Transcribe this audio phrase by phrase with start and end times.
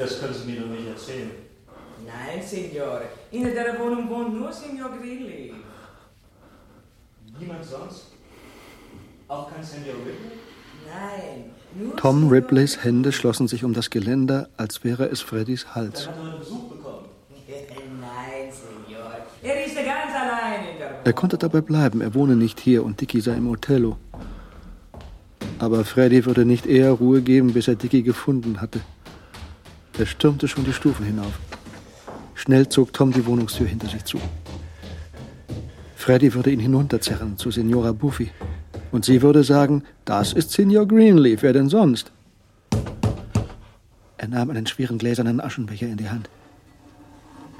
[0.00, 1.30] Das können Sie mir doch nicht erzählen.
[2.06, 3.02] Nein, Signore.
[3.32, 5.52] In der Wohnung wohnt nur Signor Grilli.
[7.38, 8.06] Niemand sonst?
[9.28, 10.38] Auch kein Signor Ripley?
[10.86, 15.74] Nein, nur Tom Signor- Ripleys Hände schlossen sich um das Geländer, als wäre es Freddys
[15.74, 16.06] Hals.
[16.06, 17.04] Er hat einen Besuch bekommen.
[18.00, 19.12] Nein, Signor.
[19.42, 21.00] Er ist ganz allein in der Wohnung.
[21.04, 23.98] Er konnte dabei bleiben, er wohne nicht hier und Dicky sei im Othello.
[25.58, 28.80] Aber Freddy würde nicht eher Ruhe geben, bis er Dicky gefunden hatte.
[29.98, 31.38] Er stürmte schon die Stufen hinauf.
[32.34, 34.18] Schnell zog Tom die Wohnungstür hinter sich zu.
[35.94, 38.30] Freddy würde ihn hinunterzerren zu Signora Buffy.
[38.92, 42.12] Und sie würde sagen, das ist Signor Greenleaf, wer denn sonst?
[44.16, 46.28] Er nahm einen schweren gläsernen Aschenbecher in die Hand.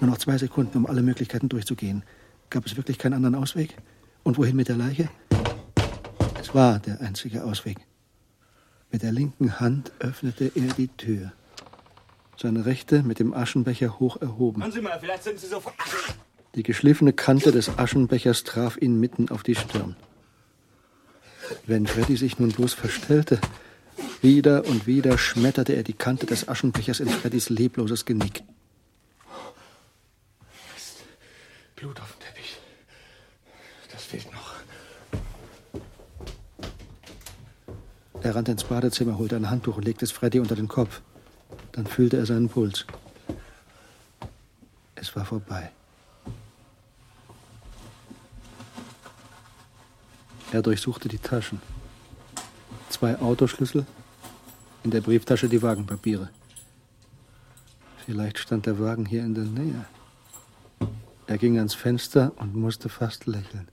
[0.00, 2.02] Nur noch zwei Sekunden, um alle Möglichkeiten durchzugehen.
[2.48, 3.76] Gab es wirklich keinen anderen Ausweg?
[4.22, 5.08] Und wohin mit der Leiche?
[6.40, 7.76] Es war der einzige Ausweg.
[8.90, 11.32] Mit der linken Hand öffnete er die Tür.
[12.40, 14.62] Seine rechte mit dem Aschenbecher hoch erhoben.
[14.62, 15.62] Hören Sie mal, vielleicht sind Sie so...
[16.54, 19.94] Die geschliffene Kante des Aschenbechers traf ihn mitten auf die Stirn.
[21.66, 23.38] Wenn Freddy sich nun bloß verstellte,
[24.22, 28.42] wieder und wieder schmetterte er die Kante des Aschenbechers in Freddys lebloses Genick.
[31.76, 32.58] Blut auf dem Teppich.
[33.92, 34.54] Das fehlt noch.
[38.22, 41.02] Er rannte ins Badezimmer, holte ein Handtuch und legte es Freddy unter den Kopf.
[41.72, 42.84] Dann fühlte er seinen Puls.
[44.94, 45.70] Es war vorbei.
[50.52, 51.60] Er durchsuchte die Taschen.
[52.88, 53.86] Zwei Autoschlüssel,
[54.82, 56.28] in der Brieftasche die Wagenpapiere.
[58.04, 59.84] Vielleicht stand der Wagen hier in der Nähe.
[61.28, 63.68] Er ging ans Fenster und musste fast lächeln.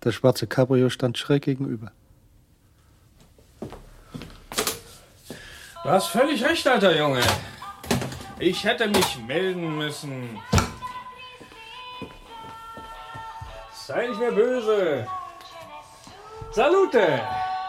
[0.00, 1.92] Das schwarze Cabrio stand schräg gegenüber.
[5.82, 7.20] Du hast völlig recht, alter Junge.
[8.38, 10.38] Ich hätte mich melden müssen.
[13.72, 15.06] Sei nicht mehr böse.
[16.52, 17.20] Salute!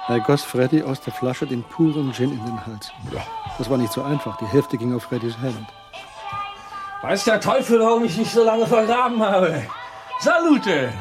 [0.08, 2.92] Er goss Freddy aus der Flasche den puren Gin in den Hals.
[3.58, 4.38] Das war nicht so einfach.
[4.38, 5.68] Die Hälfte ging auf Freddys Hemd.
[7.02, 9.66] Weiß der Teufel, warum ich mich so lange vergraben habe.
[10.20, 10.94] Salute!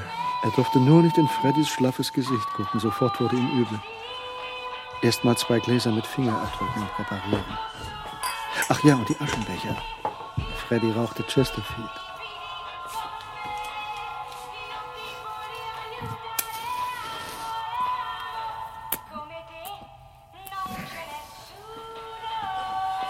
[0.45, 2.81] Er durfte nur nicht in Freddys schlaffes Gesicht gucken.
[2.81, 3.78] Sofort wurde ihm übel.
[5.03, 7.59] Erst mal zwei Gläser mit Fingerabdrücken präparieren.
[8.69, 9.77] Ach ja, und die Aschenbecher.
[10.69, 11.91] Freddy rauchte Chesterfield.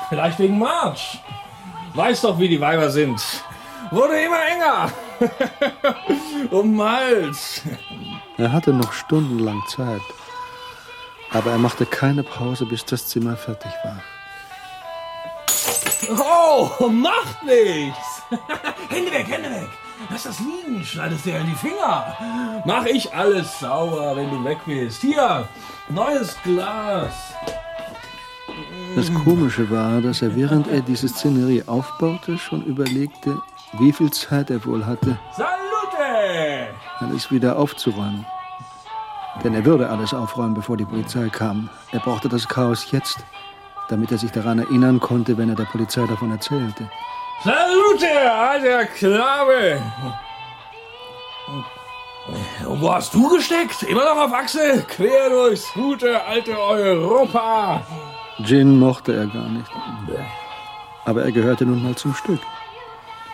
[0.09, 1.21] Vielleicht wegen March.
[1.95, 3.23] Weiß doch, wie die Weiber sind.
[3.91, 4.91] Wurde immer enger.
[6.51, 7.63] um Hals.
[8.39, 10.01] Er hatte noch stundenlang Zeit.
[11.33, 13.97] Aber er machte keine Pause, bis das Zimmer fertig war.
[16.11, 18.23] Oh, macht nichts.
[18.89, 19.69] Hände weg, Hände weg.
[20.11, 22.17] Lass das liegen, schneidest dir in die Finger.
[22.65, 25.01] Mach ich alles sauber, wenn du weg bist.
[25.01, 25.49] Hier,
[25.89, 27.15] neues Glas.
[28.97, 33.41] Das Komische war, dass er, während er diese Szenerie aufbaute, schon überlegte,
[33.79, 36.69] wie viel Zeit er wohl hatte, Salute!
[36.99, 38.27] alles wieder aufzuräumen.
[39.43, 41.71] Denn er würde alles aufräumen, bevor die Polizei kam.
[41.91, 43.19] Er brauchte das Chaos jetzt,
[43.89, 46.91] damit er sich daran erinnern konnte, wenn er der Polizei davon erzählte.
[47.45, 49.81] Salute, alter Knabe!
[52.67, 53.83] Und wo hast du gesteckt?
[53.83, 54.85] Immer noch auf Achse?
[54.89, 57.83] Quer durchs gute alte Europa.
[58.45, 59.69] Gin mochte er gar nicht.
[61.05, 62.41] Aber er gehörte nun mal zum Stück.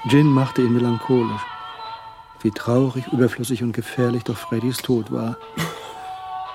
[0.09, 1.42] Gin machte ihn melancholisch.
[2.41, 5.36] Wie traurig, überflüssig und gefährlich doch Freddys Tod war.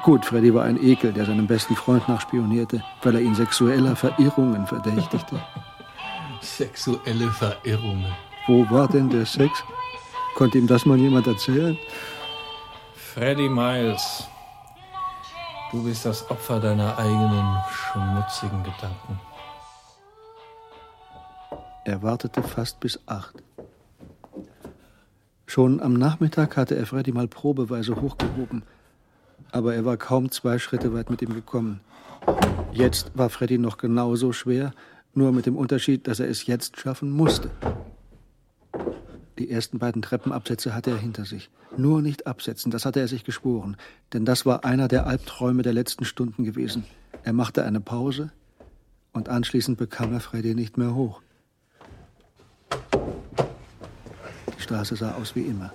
[0.04, 4.68] Gut, Freddy war ein Ekel, der seinem besten Freund nachspionierte, weil er ihn sexueller Verirrungen
[4.68, 5.40] verdächtigte.
[6.42, 8.14] Sexuelle Verirrungen.
[8.46, 9.64] Wo war denn der Sex?
[10.36, 11.78] Konnte ihm das mal jemand erzählen?
[12.96, 14.28] Freddy Miles,
[15.72, 19.22] du bist das Opfer deiner eigenen schmutzigen Gedanken.
[21.86, 23.36] Er wartete fast bis acht.
[25.46, 28.64] Schon am Nachmittag hatte er Freddy mal probeweise hochgehoben,
[29.54, 31.80] aber er war kaum zwei Schritte weit mit ihm gekommen.
[32.72, 34.74] Jetzt war Freddy noch genauso schwer,
[35.14, 37.52] nur mit dem Unterschied, dass er es jetzt schaffen musste.
[39.38, 41.52] Die ersten beiden Treppenabsätze hatte er hinter sich.
[41.78, 43.78] Nur nicht absetzen, das hatte er sich geschworen,
[44.12, 46.86] denn das war einer der Albträume der letzten Stunden gewesen.
[47.24, 48.32] Er machte eine Pause
[49.12, 51.22] und anschließend bekam er Freddy nicht mehr hoch.
[54.58, 55.72] Die Straße sah aus wie immer.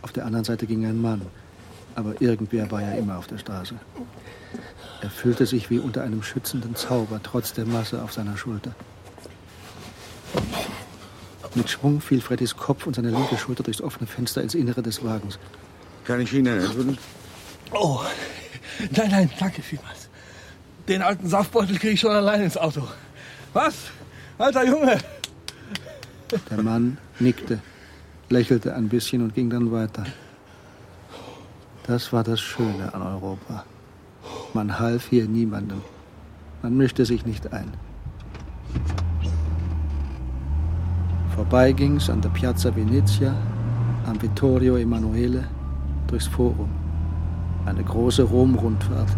[0.00, 1.22] Auf der anderen Seite ging ein Mann,
[1.94, 3.74] aber irgendwer war ja immer auf der Straße.
[5.00, 8.74] Er fühlte sich wie unter einem schützenden Zauber, trotz der Masse auf seiner Schulter.
[11.54, 15.04] Mit Schwung fiel Freddys Kopf und seine linke Schulter durchs offene Fenster ins Innere des
[15.04, 15.38] Wagens.
[16.04, 16.98] Kann ich Ihnen helfen?
[17.70, 18.00] Oh,
[18.90, 20.08] nein, nein, danke vielmals.
[20.88, 22.82] Den alten Saftbeutel kriege ich schon allein ins Auto.
[23.52, 23.74] Was?
[24.36, 24.98] Alter Junge!
[26.50, 27.60] Der Mann nickte,
[28.28, 30.04] lächelte ein bisschen und ging dann weiter.
[31.86, 33.62] Das war das Schöne an Europa.
[34.54, 35.82] Man half hier niemandem.
[36.62, 37.70] Man mischte sich nicht ein.
[41.34, 43.34] Vorbei ging's an der Piazza Venezia,
[44.06, 45.44] am Vittorio Emanuele,
[46.06, 46.70] durchs Forum.
[47.66, 49.14] Eine große Rom-Rundfahrt,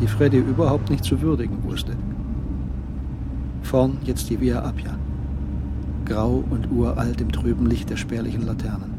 [0.00, 1.94] die Freddy überhaupt nicht zu würdigen wusste.
[3.62, 4.96] Vorn jetzt die Via Appia.
[6.06, 8.91] Grau und uralt im trüben Licht der spärlichen Laternen.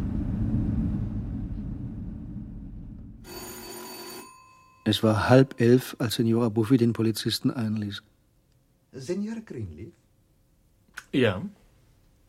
[4.83, 8.03] Es war halb elf, als Signora Buffy den Polizisten einließ.
[8.91, 9.93] Senor Greenleaf,
[11.11, 11.41] Ja?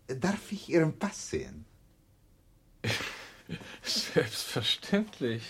[0.07, 1.65] darf ich Ihren Pass sehen?
[3.83, 5.43] Selbstverständlich.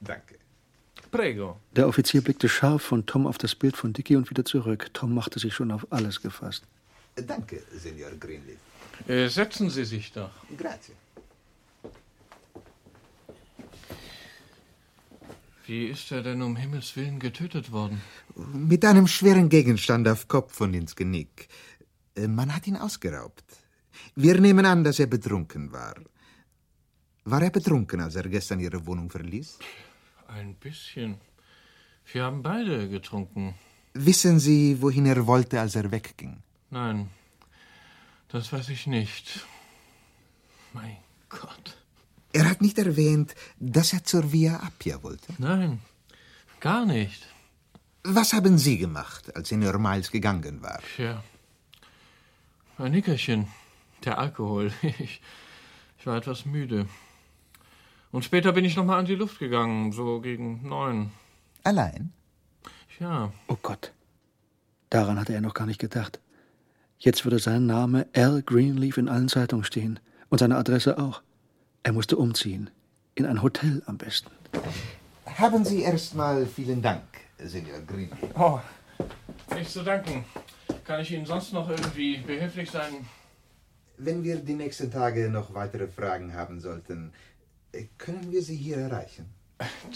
[0.00, 0.36] Danke.
[1.10, 1.58] Prego.
[1.74, 4.90] Der Offizier blickte scharf von Tom auf das Bild von Dicky und wieder zurück.
[4.92, 6.64] Tom machte sich schon auf alles gefasst.
[7.16, 8.58] Danke, Senor Greenleaf.
[9.08, 10.30] Äh, setzen Sie sich doch.
[10.56, 10.92] Grazie.
[15.68, 18.00] Wie ist er denn um Himmels Willen getötet worden?
[18.34, 21.48] Mit einem schweren Gegenstand auf Kopf und ins Genick.
[22.16, 23.44] Äh, Man hat ihn ausgeraubt.
[24.14, 25.96] Wir nehmen an, dass er betrunken war.
[27.24, 29.58] War er betrunken, als er gestern Ihre Wohnung verließ?
[30.28, 31.20] Ein bisschen.
[32.12, 33.54] Wir haben beide getrunken.
[33.92, 36.42] Wissen Sie, wohin er wollte, als er wegging?
[36.70, 37.10] Nein,
[38.28, 39.46] das weiß ich nicht.
[40.72, 40.96] Mein
[41.28, 41.77] Gott.
[42.38, 45.34] Er hat nicht erwähnt, dass er zur Via Appia wollte.
[45.38, 45.80] Nein,
[46.60, 47.26] gar nicht.
[48.04, 50.78] Was haben Sie gemacht, als Senor Miles gegangen war?
[50.94, 51.24] Tja.
[52.78, 53.48] Ein Nickerchen.
[54.04, 54.70] Der Alkohol.
[54.82, 55.20] Ich,
[55.98, 56.86] ich war etwas müde.
[58.12, 61.10] Und später bin ich nochmal an die Luft gegangen, so gegen neun.
[61.64, 62.12] Allein?
[63.00, 63.92] Ja, Oh Gott.
[64.90, 66.20] Daran hatte er noch gar nicht gedacht.
[67.00, 69.98] Jetzt würde sein Name Al Greenleaf in allen Zeitungen stehen.
[70.28, 71.20] Und seine Adresse auch.
[71.82, 72.70] Er musste umziehen.
[73.14, 74.30] In ein Hotel am besten.
[75.26, 77.02] Haben Sie erstmal vielen Dank,
[77.38, 78.30] Senor Greenleaf.
[78.36, 78.60] Oh,
[79.54, 80.24] nicht zu danken.
[80.84, 83.06] Kann ich Ihnen sonst noch irgendwie behilflich sein?
[83.96, 87.12] Wenn wir die nächsten Tage noch weitere Fragen haben sollten,
[87.72, 89.26] äh, können wir Sie hier erreichen?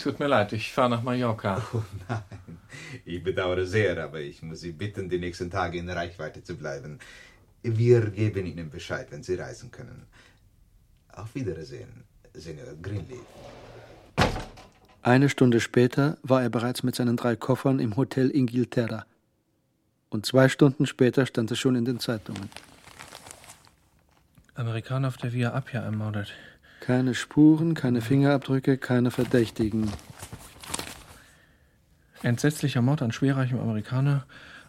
[0.02, 1.62] Tut mir leid, ich fahre nach Mallorca.
[1.72, 2.58] Oh nein,
[3.04, 6.98] ich bedauere sehr, aber ich muss Sie bitten, die nächsten Tage in Reichweite zu bleiben.
[7.62, 10.06] Wir geben Ihnen Bescheid, wenn Sie reisen können.
[11.14, 12.04] Auf Wiedersehen,
[12.34, 13.20] Senor Greenleaf.
[15.02, 19.04] Eine Stunde später war er bereits mit seinen drei Koffern im Hotel Ingilterra.
[20.08, 22.48] Und zwei Stunden später stand es schon in den Zeitungen.
[24.54, 26.32] Amerikaner auf der Via Appia ermordet.
[26.80, 29.90] Keine Spuren, keine Fingerabdrücke, keine Verdächtigen.
[32.22, 34.24] Entsetzlicher Mord an schwerreichem Amerikaner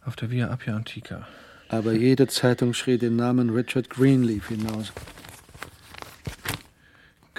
[0.06, 1.28] auf der Via Appia Antica.
[1.70, 4.92] Aber jede Zeitung schrie den Namen Richard Greenleaf hinaus.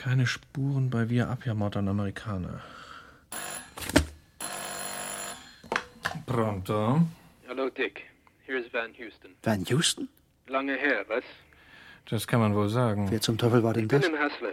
[0.05, 2.61] Keine Spuren bei Via Appia Mord an Amerikaner.
[6.27, 7.01] Pronto?
[7.49, 8.03] Hallo Dick,
[8.44, 9.31] hier ist Van Houston.
[9.43, 10.06] Van Houston?
[10.46, 11.25] Lange her, was?
[12.11, 13.11] Das kann man wohl sagen.
[13.11, 14.11] Wer zum Teufel war denn Ich bin das?
[14.11, 14.53] im Hustler.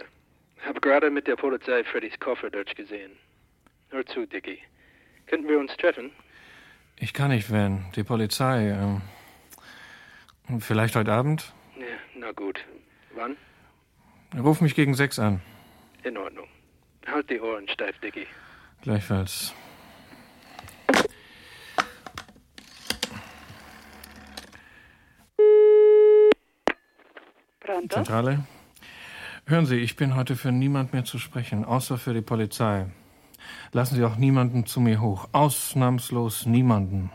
[0.64, 3.12] Hab gerade mit der Polizei Freddys Koffer durchgesehen.
[3.90, 4.58] Hör zu, Dickie.
[5.26, 6.12] Könnten wir uns treffen?
[6.96, 7.84] Ich kann nicht, Van.
[7.94, 8.70] Die Polizei.
[8.70, 9.02] Ähm,
[10.60, 11.52] vielleicht heute Abend?
[11.78, 12.58] Ja, na gut.
[13.14, 13.36] Wann?
[14.38, 15.42] Ruf mich gegen sechs an.
[16.04, 16.46] In Ordnung.
[17.06, 18.26] Halt die Ohren steif, Dickie.
[18.82, 19.54] Gleichfalls.
[27.60, 27.94] Pronto?
[27.94, 28.44] Zentrale?
[29.46, 32.86] Hören Sie, ich bin heute für niemand mehr zu sprechen, außer für die Polizei.
[33.72, 35.28] Lassen Sie auch niemanden zu mir hoch.
[35.32, 37.10] Ausnahmslos niemanden.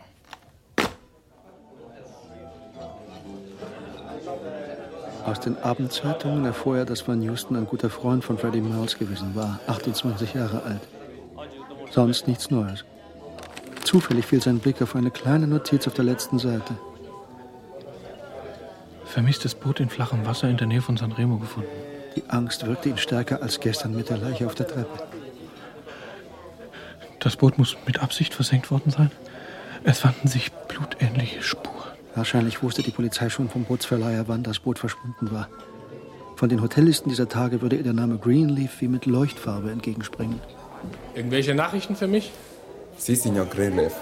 [5.28, 9.34] Aus den Abendzeitungen erfuhr er, dass Van Houston ein guter Freund von Freddie Miles gewesen
[9.34, 10.80] war, 28 Jahre alt.
[11.90, 12.86] Sonst nichts Neues.
[13.84, 16.78] Zufällig fiel sein Blick auf eine kleine Notiz auf der letzten Seite.
[19.04, 21.68] Vermisstes Boot in flachem Wasser in der Nähe von San Remo gefunden.
[22.16, 25.08] Die Angst wirkte ihn stärker als gestern mit der Leiche auf der Treppe.
[27.18, 29.10] Das Boot muss mit Absicht versenkt worden sein.
[29.84, 31.77] Es fanden sich blutähnliche Spuren.
[32.18, 35.48] Wahrscheinlich wusste die Polizei schon vom Bootsverleiher, wann das Boot verschwunden war.
[36.34, 40.40] Von den Hotellisten dieser Tage würde ihr der Name Greenleaf wie mit Leuchtfarbe entgegenspringen.
[41.14, 42.32] Irgendwelche Nachrichten für mich?
[42.96, 43.94] Sie, Signor Grelev.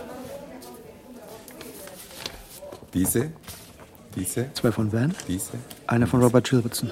[2.95, 3.33] Diese,
[4.15, 5.15] diese, Zwei von Van?
[5.29, 5.53] diese.
[5.87, 6.91] Eine von Robert Gilbertson.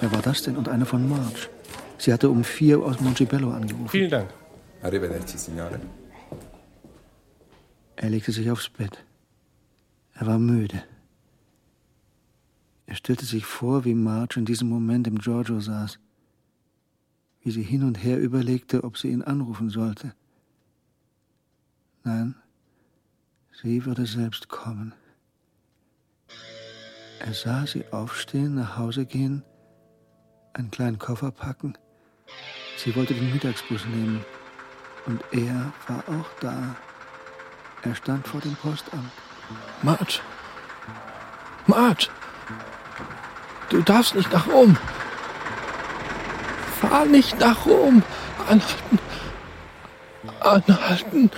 [0.00, 0.56] Wer war das denn?
[0.56, 1.50] Und eine von Marge.
[1.98, 3.90] Sie hatte um vier aus Montebello angerufen.
[3.90, 4.30] Vielen Dank.
[4.82, 5.78] Arrivederci, Signore.
[7.96, 9.04] Er legte sich aufs Bett.
[10.14, 10.82] Er war müde.
[12.86, 15.98] Er stellte sich vor, wie Marge in diesem Moment im Giorgio saß,
[17.40, 20.14] wie sie hin und her überlegte, ob sie ihn anrufen sollte.
[22.04, 22.34] Nein,
[23.62, 24.92] sie würde selbst kommen.
[27.20, 29.44] Er sah sie aufstehen, nach Hause gehen,
[30.52, 31.78] einen kleinen Koffer packen.
[32.76, 34.24] Sie wollte den Mittagsbus nehmen.
[35.06, 36.76] Und er war auch da.
[37.82, 39.10] Er stand vor dem Postamt.
[39.82, 40.20] Marge.
[41.66, 42.08] Marge.
[43.68, 44.76] Du darfst nicht nach Rom.
[46.80, 48.02] Fahr nicht nach Rom.
[48.48, 48.98] Anhalten.
[50.40, 51.30] Anhalten.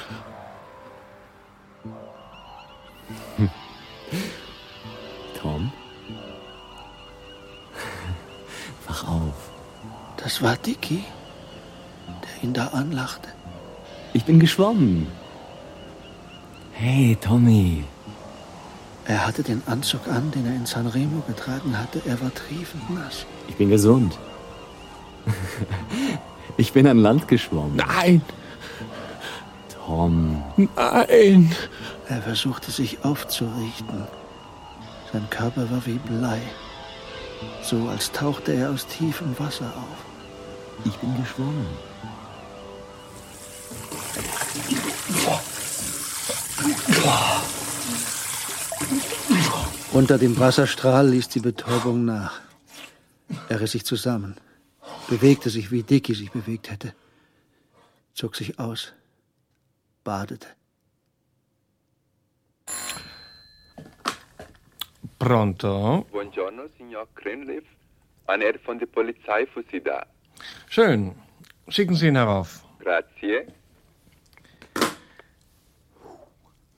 [5.41, 5.73] Tom?
[8.87, 9.35] Wach auf.
[10.17, 11.05] Das war Dicky,
[12.09, 13.29] der ihn da anlachte.
[14.13, 15.07] Ich bin geschwommen.
[16.73, 17.85] Hey, Tommy.
[19.07, 22.01] Er hatte den Anzug an, den er in Sanremo getragen hatte.
[22.07, 23.27] Er war triefend nass.
[23.49, 24.19] Ich bin gesund.
[26.57, 27.75] Ich bin an Land geschwommen.
[27.75, 28.23] Nein,
[29.75, 30.41] Tom.
[30.77, 31.53] nein.
[32.09, 34.07] Er versuchte sich aufzurichten.
[35.13, 36.41] Sein Körper war wie Blei.
[37.63, 40.85] So als tauchte er aus tiefem Wasser auf.
[40.85, 41.67] Ich bin geschwommen.
[49.95, 52.41] Unter dem Wasserstrahl ließ die Betäubung nach.
[53.49, 54.35] Er riss sich zusammen,
[55.09, 56.97] bewegte sich, wie Dicky sich bewegt hätte,
[58.13, 58.93] zog sich aus,
[60.03, 60.49] badete.
[65.21, 66.05] Pronto.
[66.11, 67.65] Buongiorno, signor Cranleaf.
[68.27, 70.05] Einer von der Polizei für Sie da.
[70.69, 71.15] Schön.
[71.69, 72.65] Schicken Sie ihn herauf.
[72.81, 73.47] Grazie.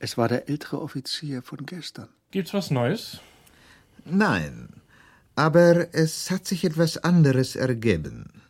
[0.00, 2.10] Es war der ältere Offizier von gestern.
[2.36, 3.18] Gibt's was Neues?
[4.04, 4.68] Nein,
[5.36, 8.42] aber es hat sich etwas anderes ergeben.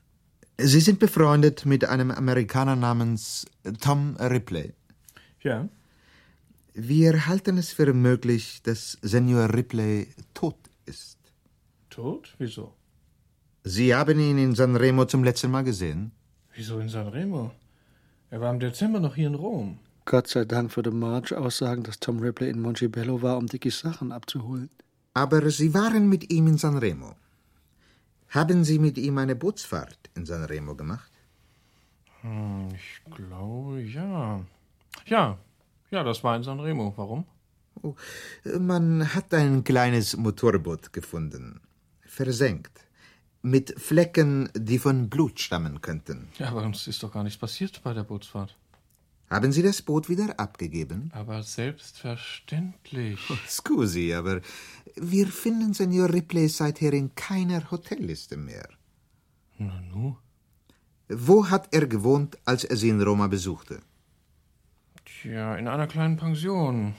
[0.59, 3.47] Sie sind befreundet mit einem Amerikaner namens
[3.81, 4.75] Tom Ripley.
[5.41, 5.69] Ja.
[6.75, 11.19] Wir halten es für möglich, dass Senior Ripley tot ist.
[11.89, 12.35] Tot?
[12.39, 12.75] Wieso?
[13.63, 16.11] Sie haben ihn in Sanremo zum letzten Mal gesehen?
[16.57, 17.53] Wieso in Sanremo?
[18.31, 19.79] Er war im Dezember noch hier in Rom.
[20.07, 24.13] Gott sei Dank würde Marge aussagen, dass Tom Ripley in Montebello war, um Dickys Sachen
[24.13, 24.71] abzuholen.
[25.15, 27.17] Aber Sie waren mit ihm in Sanremo.
[28.29, 31.11] Haben Sie mit ihm eine Bootsfahrt in Sanremo gemacht?
[32.21, 34.45] Hm, ich glaube, ja.
[35.07, 35.39] Ja,
[35.91, 36.93] ja, das war in Sanremo.
[36.97, 37.25] Warum?
[37.83, 37.97] Oh,
[38.61, 41.61] man hat ein kleines Motorboot gefunden.
[42.03, 42.81] Versenkt.
[43.43, 46.29] Mit Flecken, die von Blut stammen könnten.
[46.39, 48.57] Ja, aber uns ist doch gar nichts passiert bei der Bootsfahrt.
[49.29, 51.11] Haben Sie das Boot wieder abgegeben?
[51.13, 53.19] Aber selbstverständlich.
[53.49, 54.41] Scusi, aber
[54.95, 58.69] wir finden Senior Ripley seither in keiner Hotelliste mehr.
[59.59, 60.17] Na nu?
[61.09, 63.81] Wo hat er gewohnt, als er Sie in Roma besuchte?
[65.05, 66.95] Tja, in einer kleinen Pension.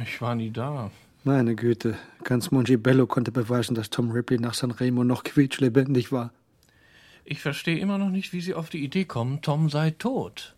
[0.00, 0.90] Ich war nie da.
[1.24, 6.32] Meine Güte, ganz Montebello konnte beweisen, dass Tom Ripley nach Sanremo noch quietschlebendig war.
[7.24, 10.56] Ich verstehe immer noch nicht, wie Sie auf die Idee kommen, Tom sei tot.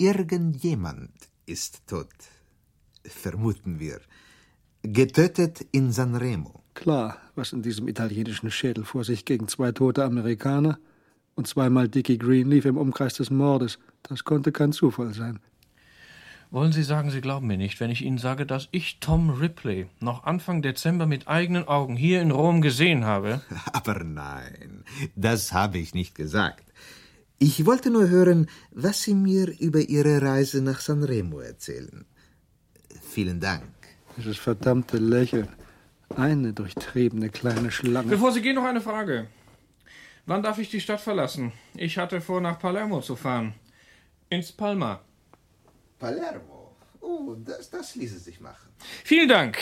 [0.00, 1.10] Irgendjemand
[1.44, 2.06] ist tot.
[3.04, 4.00] Vermuten wir.
[4.82, 6.62] Getötet in Sanremo.
[6.74, 10.78] Klar, was in diesem italienischen Schädel vor sich gegen zwei tote Amerikaner
[11.34, 13.80] und zweimal Dickie Greenleaf im Umkreis des Mordes.
[14.04, 15.40] Das konnte kein Zufall sein.
[16.52, 19.88] Wollen Sie sagen, Sie glauben mir nicht, wenn ich Ihnen sage, dass ich Tom Ripley
[19.98, 23.40] noch Anfang Dezember mit eigenen Augen hier in Rom gesehen habe?
[23.72, 24.84] Aber nein,
[25.16, 26.67] das habe ich nicht gesagt.
[27.40, 32.04] Ich wollte nur hören, was Sie mir über Ihre Reise nach Sanremo erzählen.
[33.10, 33.62] Vielen Dank.
[34.16, 35.48] Dieses verdammte Lächeln.
[36.16, 38.08] Eine durchtriebene kleine Schlange.
[38.08, 39.28] Bevor Sie gehen, noch eine Frage.
[40.26, 41.52] Wann darf ich die Stadt verlassen?
[41.76, 43.54] Ich hatte vor, nach Palermo zu fahren.
[44.28, 45.00] Ins Palma.
[45.98, 46.76] Palermo.
[47.00, 48.68] Oh, das, das ließe sich machen.
[49.04, 49.58] Vielen Dank.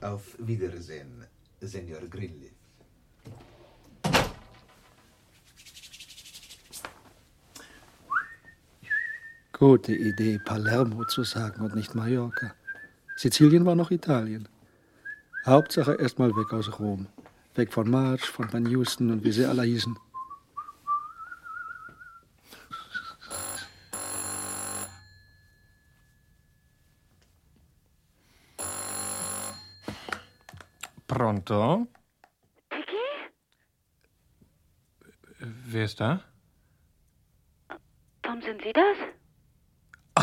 [0.00, 1.24] Auf Wiedersehen,
[1.60, 2.52] Senior Grilli.
[9.60, 12.54] Gute Idee, Palermo zu sagen und nicht Mallorca.
[13.14, 14.48] Sizilien war noch Italien.
[15.44, 17.08] Hauptsache erstmal weg aus Rom.
[17.56, 19.98] Weg von March, von Van Houston und wie sie alle hießen.
[31.06, 31.86] Pronto?
[32.72, 32.96] Dicky?
[35.38, 36.24] Wer ist da?
[38.22, 39.09] Tom, sind Sie das?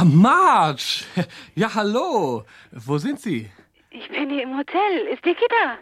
[0.08, 1.04] Marge!
[1.56, 2.44] Ja, hallo!
[2.72, 3.50] Wo sind Sie?
[3.90, 5.08] Ich bin hier im Hotel.
[5.14, 5.78] Ist Dicky da?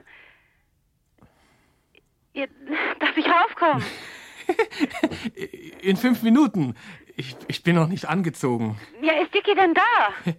[2.33, 2.45] Ja,
[2.99, 3.83] darf ich raufkommen?
[5.81, 6.75] In fünf Minuten.
[7.17, 8.77] Ich, ich bin noch nicht angezogen.
[9.01, 10.31] Ja, ist Dicky denn da?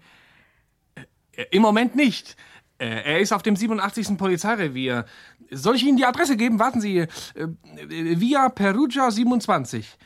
[1.36, 2.36] Äh, Im Moment nicht.
[2.78, 4.16] Äh, Er ist auf dem 87.
[4.18, 5.06] Polizeirevier.
[5.50, 6.58] Soll ich Ihnen die Adresse geben?
[6.58, 6.98] Warten Sie.
[6.98, 7.08] Äh,
[7.88, 9.96] Via Perugia 27.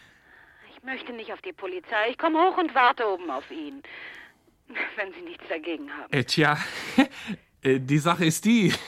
[0.81, 2.09] Ich möchte nicht auf die Polizei.
[2.11, 3.83] Ich komme hoch und warte oben auf ihn.
[4.97, 6.11] Wenn Sie nichts dagegen haben.
[6.11, 6.57] Äh, tja,
[7.63, 8.73] äh, die Sache ist die.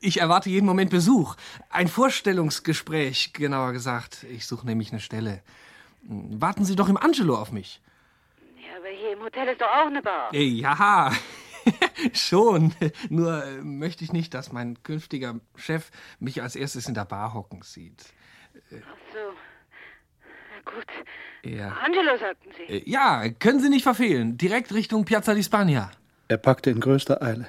[0.00, 1.36] Ich erwarte jeden Moment Besuch.
[1.70, 4.24] Ein Vorstellungsgespräch, genauer gesagt.
[4.24, 5.42] Ich suche nämlich eine Stelle.
[6.02, 7.80] Warten Sie doch im Angelo auf mich.
[8.56, 10.34] Ja, aber hier im Hotel ist doch auch eine Bar.
[10.34, 11.12] Äh, Ja,
[12.12, 12.74] schon.
[13.08, 17.32] Nur äh, möchte ich nicht, dass mein künftiger Chef mich als erstes in der Bar
[17.32, 18.04] hocken sieht.
[18.72, 19.34] Ach so.
[20.64, 20.86] Gut.
[21.44, 21.76] Ja.
[21.84, 22.72] Angelo, sagten Sie.
[22.72, 24.36] Äh, Ja, können Sie nicht verfehlen.
[24.38, 25.90] Direkt Richtung Piazza di Spagna.
[26.28, 27.46] Er packte in größter Eile,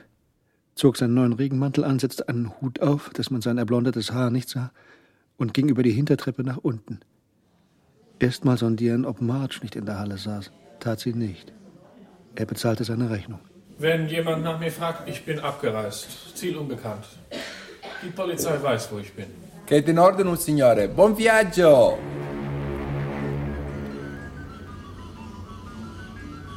[0.75, 4.50] zog seinen neuen Regenmantel an, setzte einen Hut auf, dass man sein erblondetes Haar nicht
[4.50, 4.72] sah,
[5.38, 7.00] und ging über die Hintertreppe nach unten.
[8.20, 10.51] Erst mal sondieren, ob Marge nicht in der Halle saß.
[10.79, 11.53] Tat sie nicht.
[12.36, 13.39] Er bezahlte seine Rechnung.
[13.77, 16.36] Wenn jemand nach mir fragt, ich bin abgereist.
[16.36, 17.05] Ziel unbekannt.
[18.03, 19.25] Die Polizei weiß, wo ich bin.
[19.65, 20.88] Geht in Ordnung, Signore.
[20.89, 21.98] Buon viaggio!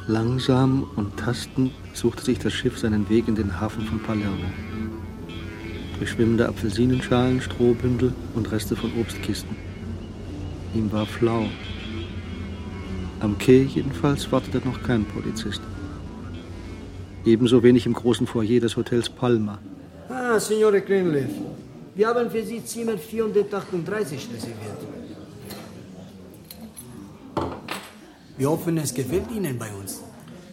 [0.09, 4.45] Langsam und tastend suchte sich das Schiff seinen Weg in den Hafen von Palermo.
[5.97, 9.53] Durch schwimmende Apfelsinenschalen, Strohbündel und Reste von Obstkisten.
[10.73, 11.47] Ihm war flau.
[13.19, 15.61] Am Quai jedenfalls wartete noch kein Polizist.
[17.25, 19.59] Ebenso wenig im großen Foyer des Hotels Palma.
[20.07, 21.31] Ah, Signore Greenleaf.
[21.95, 24.96] Wir haben für Sie Zimmer 438 reserviert.
[28.37, 30.03] Wir hoffen, es gefällt Ihnen bei uns.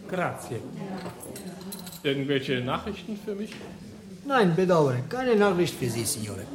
[0.09, 0.59] Grazie.
[2.03, 3.51] Irgendwelche Nachrichten für mich?
[4.25, 4.99] Nein, bedauere.
[5.09, 6.45] Keine Nachricht für Sie, Signore.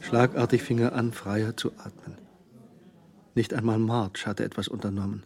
[0.00, 2.16] Schlagartig fing er an, freier zu atmen.
[3.34, 5.24] Nicht einmal Marge hatte etwas unternommen.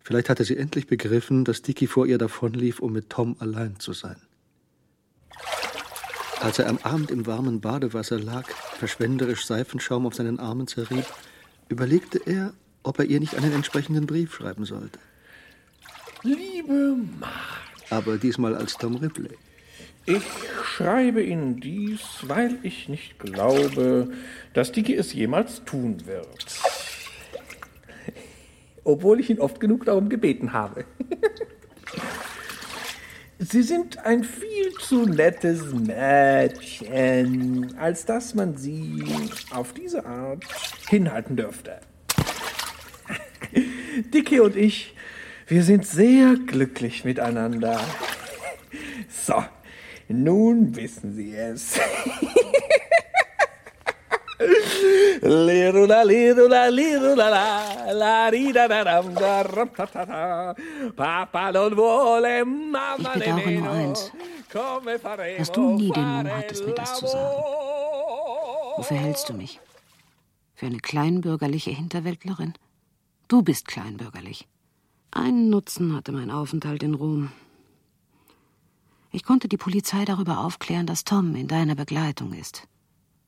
[0.00, 3.92] Vielleicht hatte sie endlich begriffen, dass Dicky vor ihr davonlief, um mit Tom allein zu
[3.92, 4.16] sein.
[6.40, 11.04] Als er am Abend im warmen Badewasser lag, verschwenderisch Seifenschaum auf seinen Armen zerrieb,
[11.68, 14.98] überlegte er, ob er ihr nicht einen entsprechenden Brief schreiben sollte.
[16.22, 17.34] Liebe Marge,
[17.90, 19.36] Aber diesmal als Tom Ripley.
[20.06, 20.22] ich
[20.64, 24.10] schreibe Ihnen dies, weil ich nicht glaube,
[24.54, 26.46] dass Dicky es jemals tun wird.
[28.84, 30.84] Obwohl ich ihn oft genug darum gebeten habe.
[33.38, 39.02] Sie sind ein viel zu nettes Mädchen, als dass man Sie
[39.50, 40.44] auf diese Art
[40.88, 41.80] hinhalten dürfte.
[44.12, 44.94] Dicky und ich,
[45.46, 47.80] wir sind sehr glücklich miteinander.
[49.08, 49.42] So,
[50.08, 51.78] nun wissen Sie es.
[55.22, 60.54] Lirula, lirula, lirula, la, la, ri, da, da, dam, da, ram, ta, ta, ta.
[60.96, 64.12] Papa non vuole, mamma Ich bedauere nur eins,
[65.36, 67.36] dass du nie den Mumm hattest, mir das zu sagen.
[68.76, 69.60] Wofür hältst du mich?
[70.54, 72.54] Für eine kleinbürgerliche Hinterwäldlerin?
[73.30, 74.48] Du bist kleinbürgerlich.
[75.12, 77.30] Einen Nutzen hatte mein Aufenthalt in Rom.
[79.12, 82.66] Ich konnte die Polizei darüber aufklären, dass Tom in deiner Begleitung ist.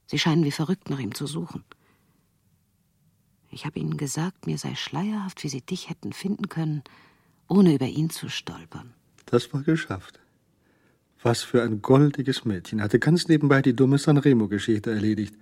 [0.08, 1.62] Sie scheinen wie verrückt nach ihm zu suchen.
[3.52, 6.82] Ich habe ihnen gesagt, mir sei schleierhaft, wie sie dich hätten finden können,
[7.46, 8.94] ohne über ihn zu stolpern.
[9.26, 10.18] Das war geschafft.
[11.22, 12.82] Was für ein goldiges Mädchen.
[12.82, 15.36] Hatte ganz nebenbei die dumme Sanremo-Geschichte erledigt.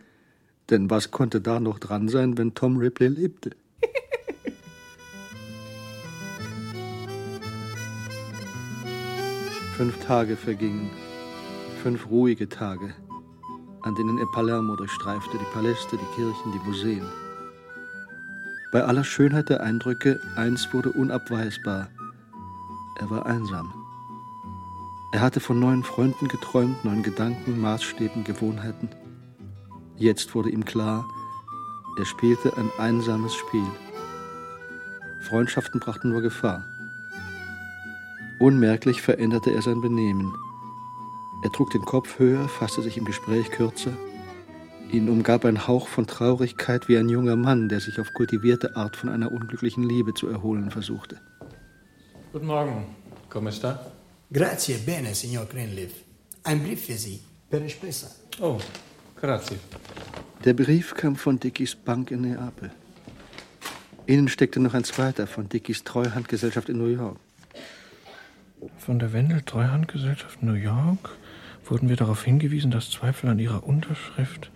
[0.68, 3.56] Denn was konnte da noch dran sein, wenn Tom Ripley lebte?
[9.80, 10.90] Fünf Tage vergingen.
[11.82, 12.92] Fünf ruhige Tage,
[13.80, 17.06] an denen er Palermo durchstreifte, die Paläste, die Kirchen, die Museen.
[18.72, 21.88] Bei aller Schönheit der Eindrücke, eins wurde unabweisbar.
[22.98, 23.72] Er war einsam.
[25.14, 28.90] Er hatte von neuen Freunden geträumt, neuen Gedanken, Maßstäben, Gewohnheiten.
[29.96, 31.06] Jetzt wurde ihm klar,
[31.96, 33.70] er spielte ein einsames Spiel.
[35.22, 36.69] Freundschaften brachten nur Gefahr.
[38.40, 40.34] Unmerklich veränderte er sein Benehmen.
[41.44, 43.92] Er trug den Kopf höher, fasste sich im Gespräch kürzer.
[44.90, 48.96] Ihn umgab ein Hauch von Traurigkeit wie ein junger Mann, der sich auf kultivierte Art
[48.96, 51.20] von einer unglücklichen Liebe zu erholen versuchte.
[52.32, 52.86] Guten Morgen.
[53.50, 53.92] Sta?
[54.32, 55.92] Grazie bene, Signor Greenleaf.
[56.42, 57.20] Ein Brief für Sie.
[57.50, 58.06] Per Espresso.
[58.40, 58.58] Oh,
[59.20, 59.58] grazie.
[60.46, 62.70] Der Brief kam von Dickies Bank in Neapel.
[64.06, 67.18] Innen steckte noch ein zweiter von Dickies Treuhandgesellschaft in New York.
[68.80, 71.10] Von der Wendel Treuhandgesellschaft New York
[71.66, 74.50] wurden wir darauf hingewiesen, dass Zweifel an ihrer Unterschrift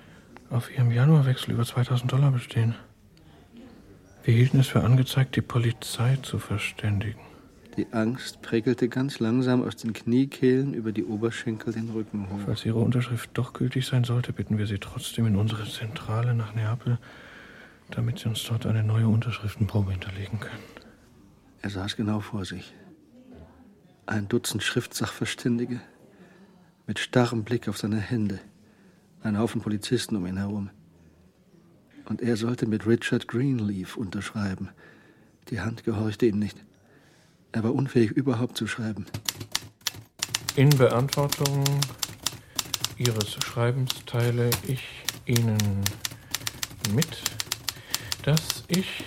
[0.48, 2.74] auf ihrem Januarwechsel über 2000 Dollar bestehen.
[4.24, 7.20] Wir hielten es für angezeigt, die Polizei zu verständigen.
[7.76, 12.38] Die Angst prägelte ganz langsam aus den Kniekehlen über die Oberschenkel den Rücken hoch.
[12.46, 16.54] Falls Ihre Unterschrift doch gültig sein sollte, bitten wir Sie trotzdem in unsere Zentrale nach
[16.54, 16.98] Neapel,
[17.90, 20.64] damit Sie uns dort eine neue Unterschriftenprobe hinterlegen können.
[21.60, 22.72] Er saß genau vor sich.
[24.07, 25.81] Ein Dutzend Schriftsachverständige
[26.87, 28.38] mit starrem Blick auf seine Hände.
[29.23, 30.69] Ein Haufen Polizisten um ihn herum.
[32.05, 34.69] Und er sollte mit Richard Greenleaf unterschreiben.
[35.49, 36.62] Die Hand gehorchte ihm nicht.
[37.53, 39.07] Er war unfähig, überhaupt zu schreiben.
[40.55, 41.64] In Beantwortung
[42.99, 44.83] Ihres Schreibens teile ich
[45.25, 45.83] Ihnen
[46.93, 47.23] mit,
[48.23, 49.03] dass ich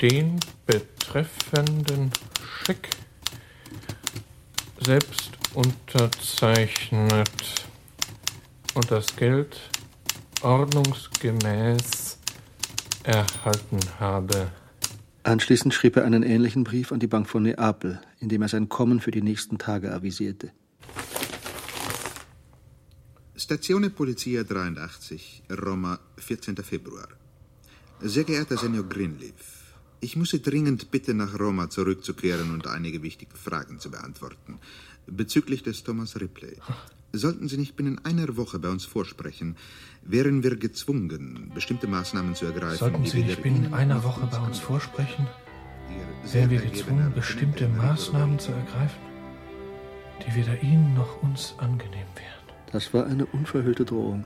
[0.00, 2.10] den betreffenden
[2.42, 2.88] Scheck
[4.84, 7.30] selbst unterzeichnet
[8.74, 9.60] und das Geld
[10.42, 12.18] ordnungsgemäß
[13.04, 14.50] erhalten habe.
[15.22, 18.68] Anschließend schrieb er einen ähnlichen Brief an die Bank von Neapel, in dem er sein
[18.68, 20.52] Kommen für die nächsten Tage avisierte.
[23.36, 26.56] Stazione Polizia 83, Roma, 14.
[26.56, 27.08] Februar.
[28.00, 29.59] Sehr geehrter Senior Greenleaf,
[30.00, 34.58] ich muss Sie dringend bitten, nach Roma zurückzukehren und einige wichtige Fragen zu beantworten.
[35.06, 36.56] Bezüglich des Thomas Ripley.
[37.12, 39.56] Sollten Sie nicht binnen einer Woche bei uns vorsprechen,
[40.02, 42.78] wären wir gezwungen, bestimmte Maßnahmen zu ergreifen.
[42.78, 45.26] Sollten die Sie nicht weder binnen Ihnen einer noch Woche uns bei uns vorsprechen,
[46.32, 49.00] wären wir gezwungen, bestimmte Maßnahmen zu ergreifen,
[50.24, 52.40] die weder Ihnen noch uns angenehm wären.
[52.72, 54.24] Das war eine unverhüllte Drohung.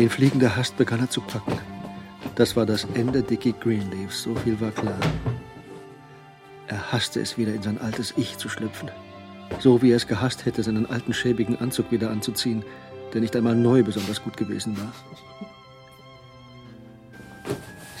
[0.00, 1.58] In fliegender Hast begann er zu packen.
[2.34, 4.98] Das war das Ende Dickie Greenleafs, so viel war klar.
[6.68, 8.90] Er hasste es wieder, in sein altes Ich zu schlüpfen.
[9.58, 12.64] So wie er es gehasst hätte, seinen alten schäbigen Anzug wieder anzuziehen,
[13.12, 14.90] der nicht einmal neu besonders gut gewesen war.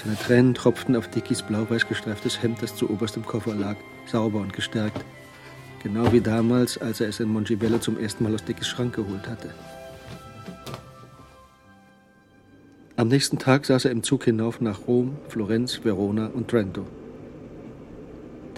[0.02, 4.40] Seine Tränen tropften auf Dickies blau-weiß gestreiftes Hemd, das zu oberst im Koffer lag, sauber
[4.40, 5.04] und gestärkt.
[5.82, 9.28] Genau wie damals, als er es in Mongibello zum ersten Mal aus Dickies Schrank geholt
[9.28, 9.50] hatte.
[13.00, 16.84] Am nächsten Tag saß er im Zug hinauf nach Rom, Florenz, Verona und Trento.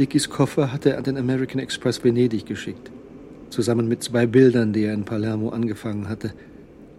[0.01, 2.91] Dickies Koffer hatte er an den American Express Venedig geschickt,
[3.51, 6.33] zusammen mit zwei Bildern, die er in Palermo angefangen hatte.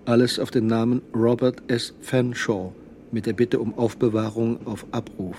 [0.06, 1.94] Alles auf den Namen Robert S.
[2.00, 2.72] Fanshawe
[3.12, 5.36] mit der Bitte um Aufbewahrung auf Abruf.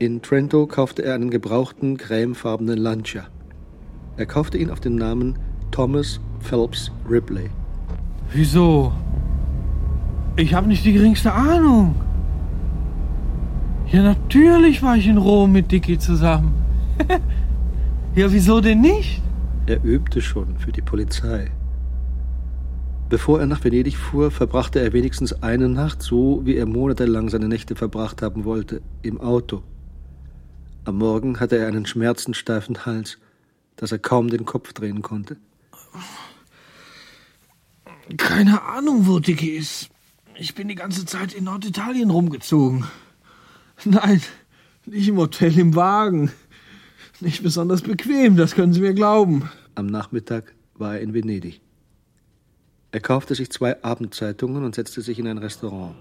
[0.00, 3.28] In Trento kaufte er einen gebrauchten, cremefarbenen Lancia.
[4.16, 5.38] Er kaufte ihn auf den Namen
[5.70, 7.48] Thomas Phelps Ripley.
[8.32, 8.92] Wieso?
[10.36, 11.94] Ich habe nicht die geringste Ahnung.
[13.90, 16.54] Ja, natürlich war ich in Rom mit Dicky zusammen.
[18.14, 19.22] ja, wieso denn nicht?
[19.66, 21.50] Er übte schon für die Polizei.
[23.08, 27.48] Bevor er nach Venedig fuhr, verbrachte er wenigstens eine Nacht so, wie er monatelang seine
[27.48, 29.62] Nächte verbracht haben wollte, im Auto.
[30.84, 33.18] Am Morgen hatte er einen schmerzensteifen Hals,
[33.76, 35.36] dass er kaum den Kopf drehen konnte.
[38.16, 39.90] Keine Ahnung, wo Dicky ist.
[40.38, 42.84] Ich bin die ganze Zeit in Norditalien rumgezogen.
[43.84, 44.20] Nein,
[44.84, 46.30] nicht im Hotel, im Wagen.
[47.20, 49.48] Nicht besonders bequem, das können Sie mir glauben.
[49.74, 51.62] Am Nachmittag war er in Venedig.
[52.92, 55.96] Er kaufte sich zwei Abendzeitungen und setzte sich in ein Restaurant.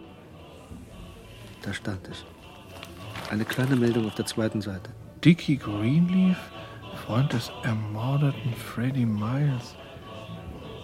[1.62, 2.26] Da stand es.
[3.30, 4.91] Eine kleine Meldung auf der zweiten Seite.
[5.24, 6.38] Dickie Greenleaf,
[7.06, 9.76] Freund des ermordeten Freddie Miles,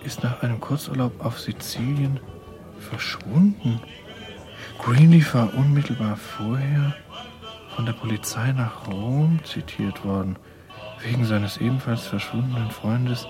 [0.04, 2.20] ist nach einem Kurzurlaub auf Sizilien
[2.82, 3.80] verschwunden.
[4.80, 6.96] Greenleaf war unmittelbar vorher
[7.76, 10.36] von der Polizei nach Rom zitiert worden,
[11.04, 13.28] wegen seines ebenfalls verschwundenen Freundes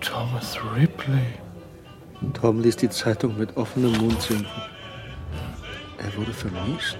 [0.00, 1.38] Thomas Ripley.
[2.34, 4.46] Tom ließ die Zeitung mit offenem Mund sinken.
[5.98, 6.98] Er wurde vermisst.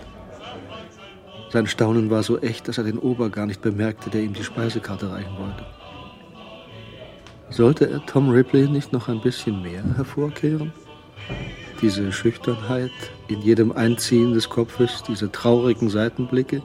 [1.50, 4.42] Sein Staunen war so echt, dass er den Ober gar nicht bemerkte, der ihm die
[4.42, 5.64] Speisekarte reichen wollte.
[7.50, 10.72] Sollte er Tom Ripley nicht noch ein bisschen mehr hervorkehren?
[11.80, 12.90] Diese Schüchternheit
[13.28, 16.62] in jedem Einziehen des Kopfes, diese traurigen Seitenblicke?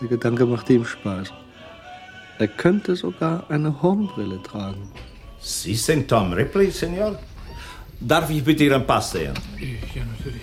[0.00, 1.32] Der Gedanke machte ihm Spaß.
[2.38, 4.90] Er könnte sogar eine Hornbrille tragen.
[5.40, 7.18] Sie sind Tom Ripley, Senor?
[8.00, 9.32] Darf ich bitte Ihren Pass sehen?
[9.94, 10.42] Ja, natürlich.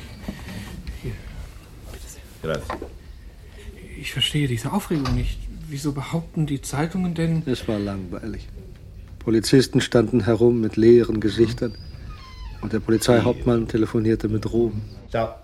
[1.02, 1.12] Hier,
[1.92, 2.08] bitte
[2.42, 2.86] Grazie.
[4.00, 5.38] Ich verstehe diese Aufregung nicht.
[5.68, 7.44] Wieso behaupten die Zeitungen denn...
[7.46, 8.48] Es war langweilig.
[9.24, 11.76] Polizisten standen herum mit leeren Gesichtern
[12.62, 14.82] und der Polizeihauptmann telefonierte mit Rom.
[15.10, 15.36] Ciao.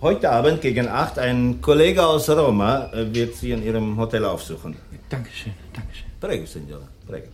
[0.00, 4.74] Heute Abend gegen 8 ein Kollege aus Roma äh, wird Sie in Ihrem Hotel aufsuchen.
[5.08, 6.06] Dankeschön, Dankeschön.
[6.18, 7.28] Prego, Signore, prego.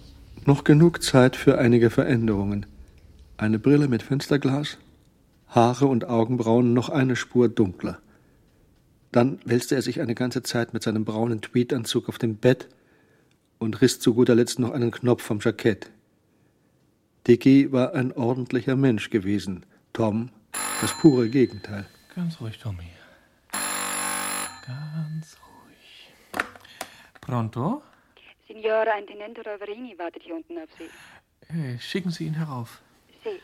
[0.44, 2.66] Noch genug Zeit für einige Veränderungen.
[3.36, 4.78] Eine Brille mit Fensterglas,
[5.46, 7.98] Haare und Augenbrauen noch eine Spur dunkler.
[9.12, 12.68] Dann wälzte er sich eine ganze Zeit mit seinem braunen Tweedanzug auf dem Bett
[13.58, 15.90] und riss zu guter Letzt noch einen Knopf vom Jackett.
[17.26, 20.30] Dicky war ein ordentlicher Mensch gewesen, Tom
[20.80, 21.86] das pure Gegenteil.
[22.14, 22.90] Ganz ruhig, Tommy.
[24.66, 26.42] Ganz ruhig.
[27.20, 27.82] Pronto?
[28.46, 31.54] Signora, ein Tenente Roverini wartet hier unten auf Sie.
[31.54, 32.80] Äh, schicken Sie ihn herauf.
[33.24, 33.40] Sie.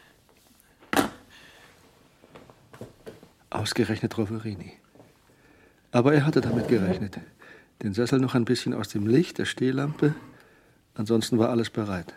[3.50, 4.74] Ausgerechnet Roverini.
[5.92, 7.18] Aber er hatte damit gerechnet.
[7.84, 10.14] Den Sessel noch ein bisschen aus dem Licht der Stehlampe.
[10.94, 12.14] Ansonsten war alles bereit.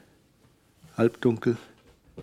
[0.96, 1.58] Halbdunkel,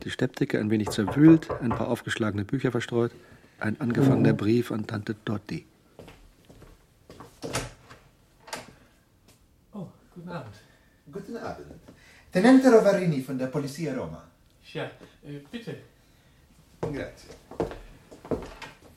[0.03, 3.13] die Steppdecke ein wenig zerwühlt, ein paar aufgeschlagene Bücher verstreut,
[3.61, 5.67] ein angefangener Brief an Tante Dotti.
[9.75, 10.55] Oh, guten Abend.
[11.13, 11.67] Guten Abend.
[12.33, 14.25] Tenente Rovarini von der Polizia Roma.
[14.73, 15.77] Ja, äh, bitte.
[16.81, 17.29] Grazie.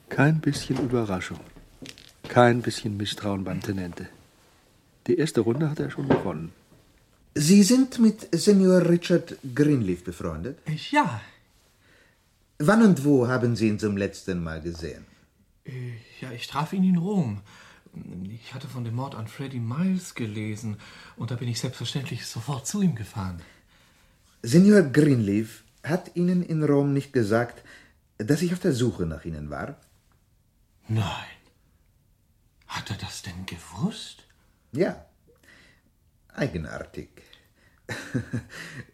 [0.08, 1.40] Kein bisschen Überraschung.
[2.28, 4.08] Kein bisschen Misstrauen beim Tenente.
[5.08, 6.52] Die erste Runde hat er schon gewonnen.
[7.34, 10.58] Sie sind mit Senior Richard Greenleaf befreundet?
[10.90, 11.20] Ja.
[12.58, 15.06] Wann und wo haben Sie ihn zum letzten Mal gesehen?
[15.64, 17.40] Äh, Ja, ich traf ihn in Rom.
[18.24, 20.76] Ich hatte von dem Mord an Freddie Miles gelesen
[21.16, 23.40] und da bin ich selbstverständlich sofort zu ihm gefahren.
[24.42, 27.62] Senior Greenleaf hat Ihnen in Rom nicht gesagt,
[28.18, 29.80] dass ich auf der Suche nach Ihnen war?
[30.88, 31.30] Nein.
[32.66, 34.24] Hat er das denn gewusst?
[34.72, 35.04] Ja.
[36.34, 37.08] Eigenartig.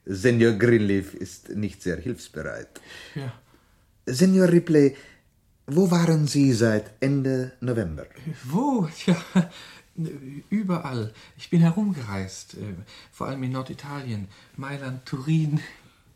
[0.06, 2.80] Senior Greenleaf ist nicht sehr hilfsbereit.
[3.14, 3.32] Ja.
[4.06, 4.96] Senior Ripley,
[5.66, 8.06] wo waren Sie seit Ende November?
[8.44, 8.88] Wo?
[9.06, 9.16] Ja,
[10.50, 11.12] überall.
[11.36, 12.74] Ich bin herumgereist, äh,
[13.10, 15.60] vor allem in Norditalien, Mailand, Turin,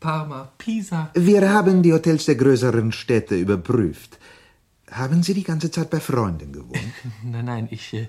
[0.00, 1.10] Parma, Pisa.
[1.14, 4.18] Wir haben die Hotels der größeren Städte überprüft.
[4.90, 6.78] Haben Sie die ganze Zeit bei Freunden gewohnt?
[7.22, 7.92] Nein, nein, ich.
[7.94, 8.08] Äh,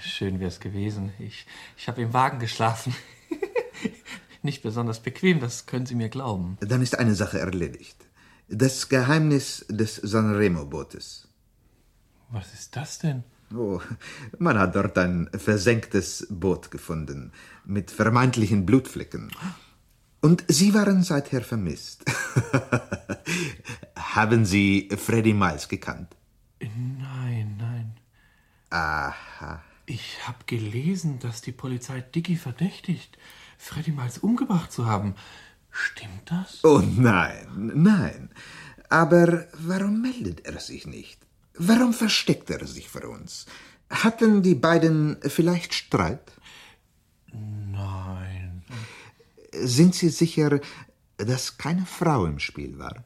[0.00, 1.12] schön wär's gewesen.
[1.18, 2.94] Ich, ich habe im Wagen geschlafen.
[4.42, 6.56] Nicht besonders bequem, das können Sie mir glauben.
[6.60, 7.96] Dann ist eine Sache erledigt.
[8.48, 11.28] Das Geheimnis des Sanremo-Bootes.
[12.30, 13.22] Was ist das denn?
[13.54, 13.80] Oh,
[14.38, 17.32] man hat dort ein versenktes Boot gefunden,
[17.64, 19.30] mit vermeintlichen Blutflecken.
[20.20, 22.04] Und Sie waren seither vermisst.
[23.96, 26.16] Haben Sie Freddie Miles gekannt?
[26.60, 27.96] Nein, nein.
[28.70, 29.62] Aha.
[29.86, 33.18] Ich habe gelesen, dass die Polizei Dicky verdächtigt,
[33.58, 35.14] Freddy Miles umgebracht zu haben.
[35.70, 36.62] Stimmt das?
[36.64, 38.30] Oh nein, nein.
[38.88, 41.18] Aber warum meldet er sich nicht?
[41.54, 43.46] Warum versteckt er sich vor uns?
[43.88, 46.32] Hatten die beiden vielleicht Streit?
[47.32, 48.29] Nein.
[49.52, 50.60] Sind Sie sicher,
[51.16, 52.96] dass keine Frau im Spiel war?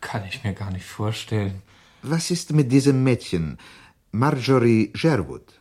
[0.00, 1.62] Kann ich mir gar nicht vorstellen.
[2.02, 3.58] Was ist mit diesem Mädchen,
[4.12, 5.60] Marjorie Sherwood?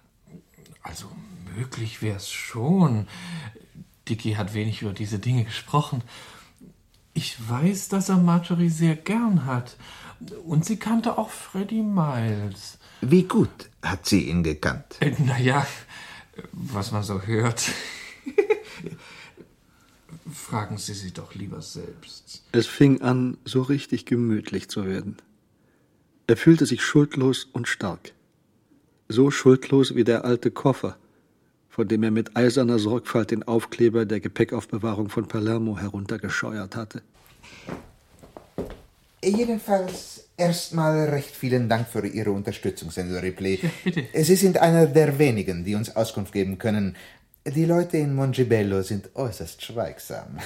[0.82, 1.08] Also
[1.56, 3.08] möglich wär's schon.
[4.08, 6.02] Dicky hat wenig über diese Dinge gesprochen.
[7.14, 9.76] Ich weiß, dass er Marjorie sehr gern hat.
[10.46, 12.78] Und sie kannte auch Freddie Miles.
[13.02, 14.98] Wie gut hat sie ihn gekannt?
[15.00, 15.66] Äh, naja,
[16.52, 17.64] was man so hört.
[20.32, 22.44] Fragen Sie sie doch lieber selbst.
[22.52, 25.18] Es fing an, so richtig gemütlich zu werden.
[26.28, 28.14] Er fühlte sich schuldlos und stark.
[29.08, 30.98] So schuldlos wie der alte Koffer,
[31.70, 37.02] von dem er mit eiserner Sorgfalt den Aufkleber der Gepäckaufbewahrung von Palermo heruntergescheuert hatte.
[39.24, 43.60] Jedenfalls erstmal recht vielen Dank für Ihre Unterstützung, Senior Ripley.
[43.62, 44.06] Ja, bitte.
[44.24, 46.96] Sie sind einer der wenigen, die uns Auskunft geben können.
[47.48, 50.38] Die Leute in Mongibello sind äußerst schweigsam.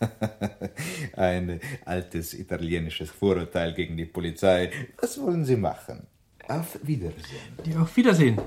[1.16, 4.70] Ein altes italienisches Vorurteil gegen die Polizei.
[5.00, 6.06] Was wollen Sie machen?
[6.46, 7.58] Auf Wiedersehen.
[7.64, 8.38] Ja, auf Wiedersehen.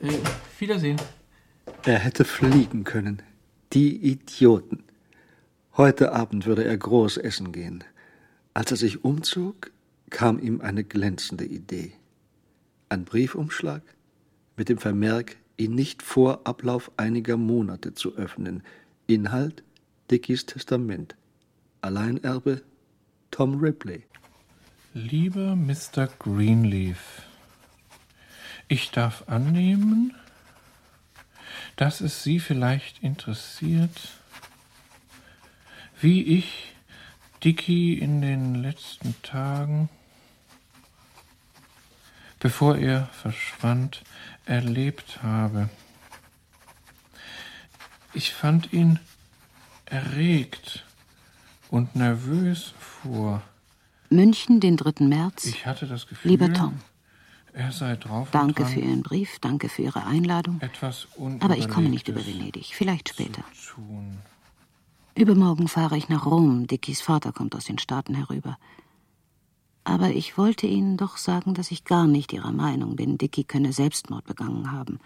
[0.00, 0.12] Äh,
[0.58, 0.98] Wiedersehen.
[1.84, 3.22] Er hätte fliegen können.
[3.72, 4.84] Die Idioten.
[5.76, 7.82] Heute Abend würde er groß essen gehen.
[8.52, 9.70] Als er sich umzog,
[10.10, 11.92] kam ihm eine glänzende Idee.
[12.88, 13.82] Ein Briefumschlag
[14.56, 18.62] mit dem Vermerk, ihn nicht vor Ablauf einiger Monate zu öffnen.
[19.06, 19.62] Inhalt
[20.10, 21.16] Dickies Testament.
[21.82, 22.62] Alleinerbe
[23.30, 24.04] Tom Ripley.
[24.94, 26.08] Lieber Mr.
[26.18, 27.22] Greenleaf,
[28.68, 30.14] Ich darf annehmen,
[31.76, 34.18] dass es Sie vielleicht interessiert,
[36.00, 36.72] wie ich
[37.44, 39.88] Dicky in den letzten Tagen,
[42.40, 44.02] bevor er verschwand,
[44.48, 45.68] erlebt habe.
[48.14, 48.98] Ich fand ihn
[49.84, 50.84] erregt
[51.70, 53.42] und nervös vor.
[54.10, 55.04] München, den 3.
[55.04, 55.44] März.
[55.44, 56.80] Ich hatte das Gefühl, Lieber Tom,
[57.52, 58.28] er sei drauf.
[58.28, 60.60] und danke dran, für Ihren Brief, danke für Ihre Einladung.
[60.60, 61.08] etwas
[61.40, 63.44] Aber ich komme nicht über Venedig, vielleicht später.
[65.14, 66.66] Übermorgen fahre ich nach Rom.
[66.66, 68.56] Dickys Vater kommt aus den Staaten herüber.
[69.88, 73.72] Aber ich wollte Ihnen doch sagen, dass ich gar nicht Ihrer Meinung bin, Dicky könne
[73.72, 74.98] Selbstmord begangen haben.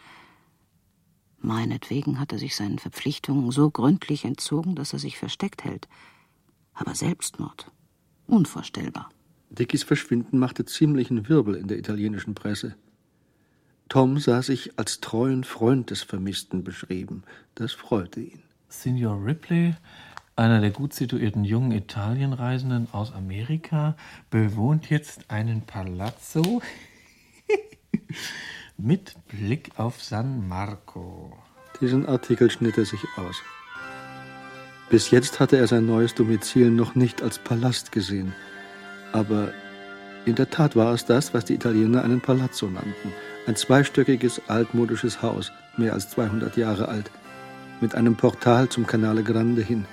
[1.38, 5.86] Meinetwegen hat er sich seinen Verpflichtungen so gründlich entzogen, dass er sich versteckt hält.
[6.74, 7.70] Aber Selbstmord?
[8.26, 9.08] Unvorstellbar.
[9.50, 12.74] Dickys Verschwinden machte ziemlichen Wirbel in der italienischen Presse.
[13.88, 17.22] Tom sah sich als treuen Freund des Vermissten beschrieben.
[17.54, 18.42] Das freute ihn.
[18.68, 19.76] Signor Ripley,
[20.36, 23.96] einer der gut situierten jungen Italienreisenden aus Amerika,
[24.30, 26.62] bewohnt jetzt einen Palazzo
[28.76, 31.36] mit Blick auf San Marco.
[31.80, 33.36] Diesen Artikel schnitt er sich aus.
[34.88, 38.34] Bis jetzt hatte er sein neues Domizil noch nicht als Palast gesehen.
[39.12, 39.52] Aber
[40.24, 43.12] in der Tat war es das, was die Italiener einen Palazzo nannten.
[43.46, 47.10] Ein zweistöckiges, altmodisches Haus, mehr als 200 Jahre alt,
[47.80, 49.86] mit einem Portal zum Canale Grande hin,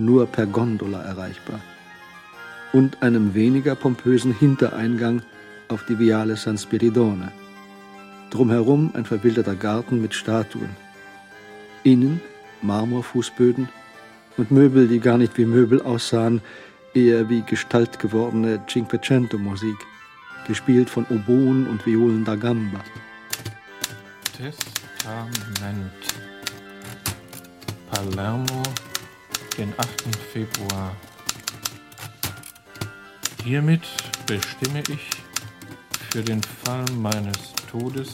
[0.00, 1.60] nur per Gondola erreichbar.
[2.72, 5.22] Und einem weniger pompösen Hintereingang
[5.68, 7.32] auf die Viale San Spiridone.
[8.30, 10.70] Drumherum ein verwilderter Garten mit Statuen.
[11.82, 12.20] Innen
[12.62, 13.68] Marmorfußböden
[14.36, 16.40] und Möbel, die gar nicht wie Möbel aussahen,
[16.94, 19.76] eher wie Gestalt gewordene Cinquecento-Musik,
[20.46, 22.80] gespielt von Oboen und Violen da Gamba.
[24.36, 25.92] Testament.
[27.90, 28.62] Palermo,
[29.60, 30.16] den 8.
[30.32, 30.96] Februar.
[33.44, 33.82] Hiermit
[34.26, 35.10] bestimme ich
[36.08, 38.10] für den Fall meines Todes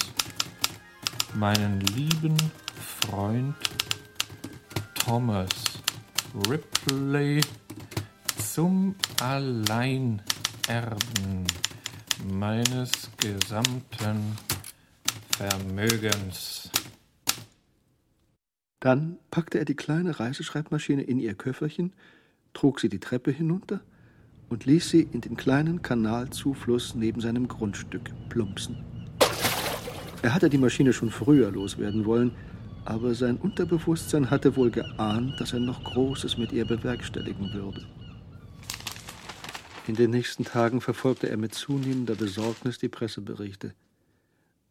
[1.35, 2.37] meinen lieben
[3.00, 3.54] Freund
[4.94, 5.48] Thomas
[6.48, 7.40] Ripley
[8.52, 10.24] zum Alleinerben
[12.24, 14.37] meines gesamten
[15.37, 16.70] Vermögens.
[18.87, 21.92] Dann packte er die kleine Reiseschreibmaschine in ihr Köfferchen,
[22.55, 23.81] trug sie die Treppe hinunter
[24.49, 28.85] und ließ sie in den kleinen Kanalzufluss neben seinem Grundstück plumpsen.
[30.22, 32.31] Er hatte die Maschine schon früher loswerden wollen,
[32.85, 37.85] aber sein Unterbewusstsein hatte wohl geahnt, dass er noch Großes mit ihr bewerkstelligen würde.
[39.88, 43.75] In den nächsten Tagen verfolgte er mit zunehmender Besorgnis die Presseberichte.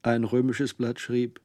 [0.03, 1.41] Ein römisches Blatt schrieb,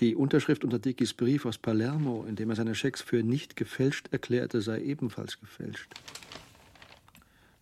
[0.00, 4.08] die Unterschrift unter Dickys Brief aus Palermo, in dem er seine Schecks für nicht gefälscht
[4.12, 5.92] erklärte, sei ebenfalls gefälscht.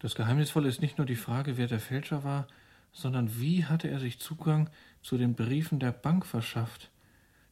[0.01, 2.47] Das Geheimnisvolle ist nicht nur die Frage, wer der Fälscher war,
[2.92, 4.68] sondern wie hatte er sich Zugang
[5.03, 6.90] zu den Briefen der Bank verschafft.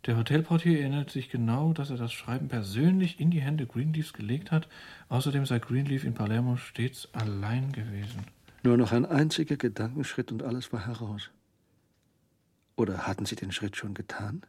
[0.07, 4.51] Der Hotelportier erinnert sich genau, dass er das Schreiben persönlich in die Hände Greenleafs gelegt
[4.51, 4.69] hat.
[5.09, 8.27] Außerdem sei Greenleaf in Palermo stets allein gewesen.
[8.65, 11.31] Nur noch ein einziger Gedankenschritt und alles war heraus.
[12.75, 14.43] Oder hatten sie den Schritt schon getan?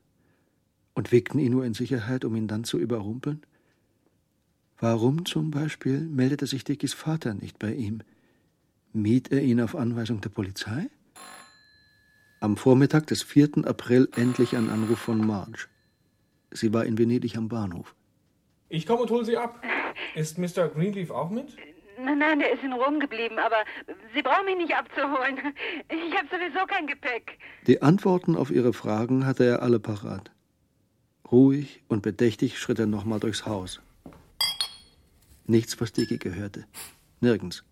[0.93, 3.41] Und wiegten ihn nur in Sicherheit, um ihn dann zu überrumpeln?
[4.79, 8.01] Warum zum Beispiel meldete sich Dickys Vater nicht bei ihm?
[8.91, 10.89] Mied er ihn auf Anweisung der Polizei?
[12.41, 13.65] Am Vormittag des 4.
[13.65, 15.67] April endlich ein Anruf von Marge.
[16.51, 17.95] Sie war in Venedig am Bahnhof.
[18.69, 19.63] Ich komme und hole Sie ab.
[20.15, 20.67] Ist Mr.
[20.67, 21.55] Greenleaf auch mit?
[21.97, 23.63] Nein, nein, der ist in Rom geblieben, aber
[24.13, 25.39] Sie brauchen mich nicht abzuholen.
[25.89, 27.39] Ich habe sowieso kein Gepäck.
[27.67, 30.31] Die Antworten auf ihre Fragen hatte er alle parat.
[31.33, 33.81] Ruhig und bedächtig schritt er nochmal durchs Haus.
[35.47, 36.65] Nichts, was Dicky gehörte.
[37.21, 37.63] Nirgends.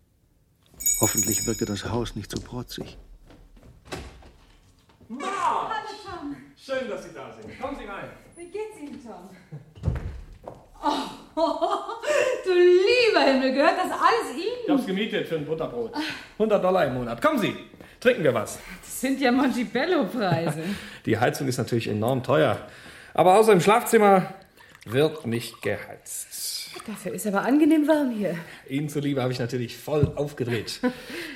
[1.00, 2.98] Hoffentlich wirkte das Haus nicht so protzig.
[5.06, 5.70] Ma!
[6.56, 7.60] Schön, dass Sie da sind.
[7.60, 8.08] Kommen Sie rein.
[8.36, 9.30] Wie geht's Ihnen, Tom?
[10.84, 11.36] Oh,
[12.44, 14.76] du lieber Himmel, gehört das alles Ich Ihnen?
[14.76, 15.92] hab's gemietet für ein Butterbrot.
[16.34, 17.22] 100 Dollar im Monat.
[17.22, 17.54] Kommen Sie,
[18.00, 18.58] trinken wir was.
[18.80, 20.64] Das sind ja Montebello-Preise.
[21.06, 22.66] Die Heizung ist natürlich enorm teuer.
[23.14, 24.32] Aber außer im Schlafzimmer
[24.84, 26.70] wird nicht geheizt.
[26.86, 28.36] Dafür ist aber angenehm warm hier.
[28.68, 30.80] Ihnen zuliebe habe ich natürlich voll aufgedreht.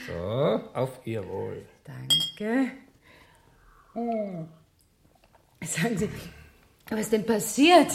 [0.07, 1.65] So, auf Ihr Wohl.
[1.85, 2.71] Danke.
[3.95, 4.45] Oh.
[5.63, 6.09] Sagen Sie,
[6.89, 7.91] was ist denn passiert?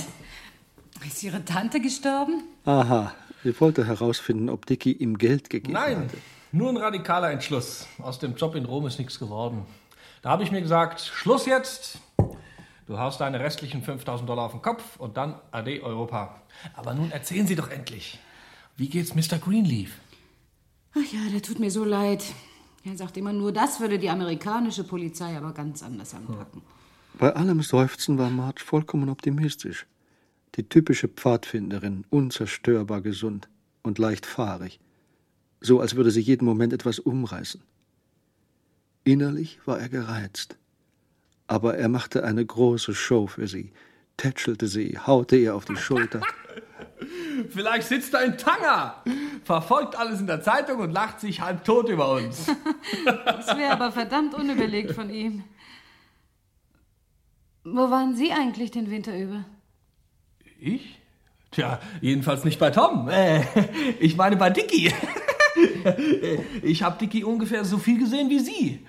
[1.06, 2.44] Ist Ihre Tante gestorben?
[2.66, 3.14] Aha,
[3.44, 6.18] sie wollte herausfinden, ob Dicky ihm Geld gegeben Nein, hatte.
[6.52, 7.88] nur ein radikaler Entschluss.
[8.00, 9.66] Aus dem Job in Rom ist nichts geworden.
[10.22, 11.98] Da habe ich mir gesagt, Schluss jetzt.
[12.88, 16.42] Du haust deine restlichen 5000 Dollar auf den Kopf und dann Ade Europa.
[16.74, 18.20] Aber nun erzählen Sie doch endlich.
[18.76, 19.38] Wie geht's Mr.
[19.38, 19.98] Greenleaf?
[20.94, 22.24] Ach ja, der tut mir so leid.
[22.84, 26.64] Er sagt immer nur, das würde die amerikanische Polizei aber ganz anders anpacken.
[27.14, 29.86] Bei allem Seufzen war Marge vollkommen optimistisch.
[30.56, 33.48] Die typische Pfadfinderin, unzerstörbar gesund
[33.84, 34.80] und leicht fahrig.
[35.62, 37.62] So als würde sie jeden Moment etwas umreißen.
[39.04, 40.58] Innerlich war er gereizt.
[41.52, 43.74] Aber er machte eine große Show für sie,
[44.16, 46.22] tätschelte sie, haute ihr auf die Schulter.
[47.50, 49.04] Vielleicht sitzt er in Tanger,
[49.44, 52.48] verfolgt alles in der Zeitung und lacht sich halb tot über uns.
[53.26, 55.44] Das wäre aber verdammt unüberlegt von ihm.
[57.66, 59.44] Wo waren Sie eigentlich den Winter über?
[60.58, 61.00] Ich?
[61.52, 63.10] Tja, jedenfalls nicht bei Tom.
[63.10, 63.44] Äh,
[64.00, 64.94] ich meine bei Dicky.
[66.64, 68.86] Ich habe Dicky ungefähr so viel gesehen wie Sie.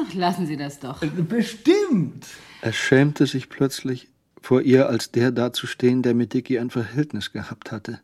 [0.00, 1.00] Ach, lassen Sie das doch.
[1.00, 2.26] Bestimmt.
[2.60, 4.08] Er schämte sich plötzlich,
[4.40, 8.00] vor ihr als der dazustehen, der mit Dicky ein Verhältnis gehabt hatte.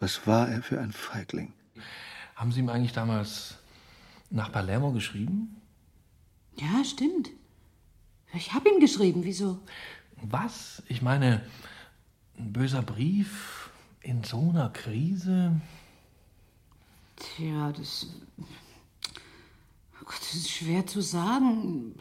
[0.00, 1.52] Was war er für ein Feigling?
[2.34, 3.56] Haben Sie ihm eigentlich damals
[4.30, 5.60] nach Palermo geschrieben?
[6.56, 7.30] Ja, stimmt.
[8.34, 9.24] Ich habe ihm geschrieben.
[9.24, 9.60] Wieso?
[10.22, 10.82] Was?
[10.88, 11.42] Ich meine,
[12.38, 13.70] ein böser Brief
[14.00, 15.60] in so einer Krise?
[17.16, 18.06] Tja, das.
[20.12, 21.94] Gott, das ist schwer zu sagen.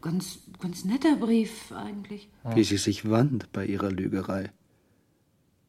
[0.00, 2.28] Ganz, ganz netter Brief eigentlich.
[2.52, 4.50] Wie sie sich wand bei ihrer Lügerei.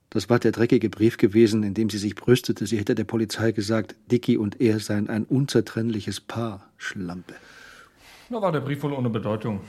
[0.09, 3.51] Das war der dreckige Brief gewesen, in dem sie sich brüstete, sie hätte der Polizei
[3.51, 7.35] gesagt, Dicky und er seien ein unzertrennliches Paar, Schlampe.
[8.29, 9.61] Da war der Brief wohl ohne Bedeutung.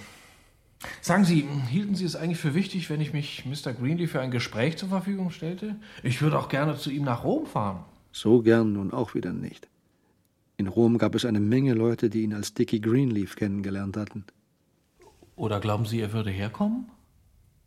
[1.03, 3.75] Sagen Sie, hielten Sie es eigentlich für wichtig, wenn ich mich Mr.
[3.75, 5.77] Greenleaf für ein Gespräch zur Verfügung stellte?
[6.03, 7.85] Ich würde auch gerne zu ihm nach Rom fahren.
[8.13, 9.69] So gern nun auch wieder nicht.
[10.57, 14.25] In Rom gab es eine Menge Leute, die ihn als Dicky Greenleaf kennengelernt hatten.
[15.37, 16.91] Oder glauben Sie, er würde herkommen?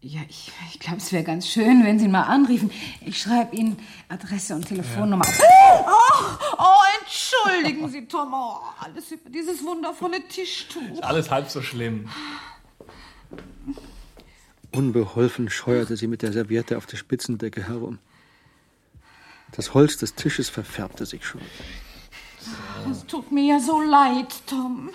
[0.02, 2.72] Ja, ich, ich glaube, es wäre ganz schön, wenn Sie ihn mal anriefen.
[3.06, 3.78] Ich schreibe Ihnen
[4.08, 5.42] Adresse und Telefonnummer auf.
[5.42, 8.34] Oh, oh, entschuldigen Sie, Tom.
[8.34, 10.94] Oh, alles über dieses wundervolle Tischtuch.
[10.94, 12.08] Ist alles halb so schlimm.
[14.72, 18.00] Unbeholfen scheuerte sie mit der Serviette auf der Spitzendecke herum.
[19.52, 21.42] Das Holz des Tisches verfärbte sich schon.
[22.90, 24.90] Es tut mir ja so leid, Tom.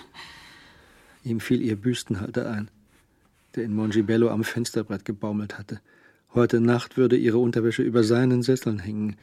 [1.23, 2.69] Ihm fiel ihr Büstenhalter ein,
[3.55, 5.81] der in Mongibello am Fensterbrett gebaumelt hatte.
[6.33, 9.15] Heute Nacht würde ihre Unterwäsche über seinen Sesseln hängen.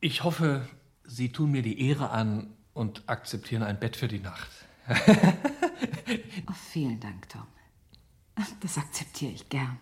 [0.00, 0.68] Ich hoffe,
[1.04, 4.50] Sie tun mir die Ehre an und akzeptieren ein Bett für die Nacht.
[6.48, 7.42] Oh, vielen Dank, Tom.
[8.60, 9.78] Das akzeptiere ich gern.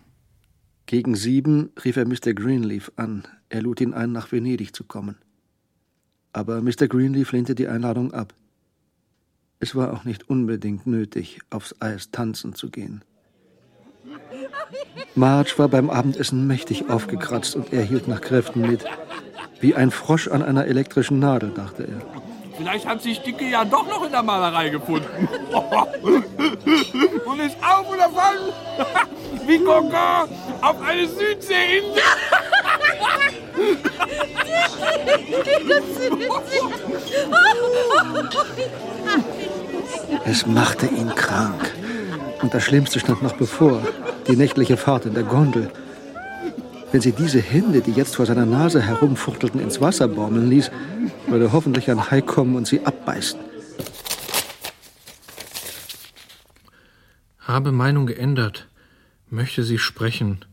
[0.87, 2.33] Gegen sieben rief er Mr.
[2.33, 3.27] Greenleaf an.
[3.49, 5.17] Er lud ihn ein, nach Venedig zu kommen.
[6.35, 6.89] Aber Mr.
[6.89, 8.33] Greenleaf lehnte die Einladung ab.
[9.61, 13.05] Es war auch nicht unbedingt nötig, aufs Eis tanzen zu gehen.
[15.15, 18.83] Marge war beim Abendessen mächtig aufgekratzt und er hielt nach Kräften mit.
[19.61, 22.01] Wie ein Frosch an einer elektrischen Nadel, dachte er.
[22.57, 25.07] Vielleicht hat sich Dicke ja doch noch in der Malerei gefunden.
[27.25, 28.35] Und ist auf und davon
[29.47, 30.27] wie Coco
[30.61, 32.01] auf eine Südseeinsel.
[40.25, 41.73] Es machte ihn krank.
[42.41, 43.81] Und das Schlimmste stand noch bevor.
[44.27, 45.71] Die nächtliche Fahrt in der Gondel.
[46.91, 50.71] Wenn sie diese Hände, die jetzt vor seiner Nase herumfuchtelten, ins Wasser baumeln ließ,
[51.27, 53.39] würde hoffentlich ein Hai kommen und sie abbeißen.
[57.39, 58.67] Habe Meinung geändert.
[59.29, 60.45] Möchte Sie sprechen.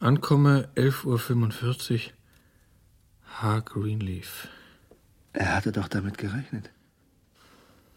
[0.00, 2.12] Ankomme 11.45 Uhr.
[3.42, 3.58] H.
[3.64, 4.46] Greenleaf.
[5.32, 6.70] Er hatte doch damit gerechnet.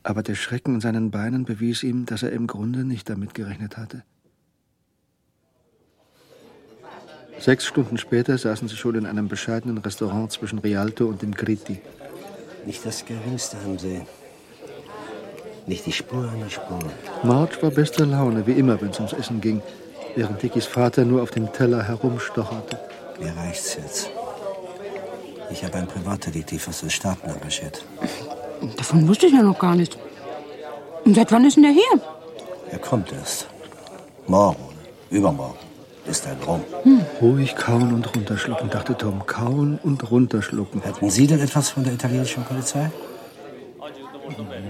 [0.02, 3.78] Aber der Schrecken in seinen Beinen bewies ihm, dass er im Grunde nicht damit gerechnet
[3.78, 4.02] hatte.
[7.38, 11.80] Sechs Stunden später saßen sie schon in einem bescheidenen Restaurant zwischen Rialto und dem Gritti.
[12.66, 14.02] Nicht das Geringste am See.
[15.68, 16.80] Nicht die Spur einer Spur.
[17.22, 19.62] Marge war bester Laune, wie immer, wenn es ums Essen ging,
[20.16, 22.80] während Dickys Vater nur auf dem Teller herumstocherte.
[23.20, 24.10] Mir reicht's jetzt.
[25.52, 27.86] Ich habe einen Privatdetektiv aus den Staaten engagiert.
[28.78, 29.98] Davon wusste ich ja noch gar nicht.
[31.04, 32.02] Und seit wann ist denn der hier?
[32.72, 33.48] Er kommt erst.
[34.28, 34.64] Morgen,
[35.12, 35.60] übermorgen
[36.08, 36.64] ist er in Rom.
[37.22, 39.26] Ruhig kauen und runterschlucken, dachte Tom.
[39.26, 40.82] Kauen und runterschlucken.
[40.82, 42.92] Hätten Sie denn etwas von der italienischen Polizei?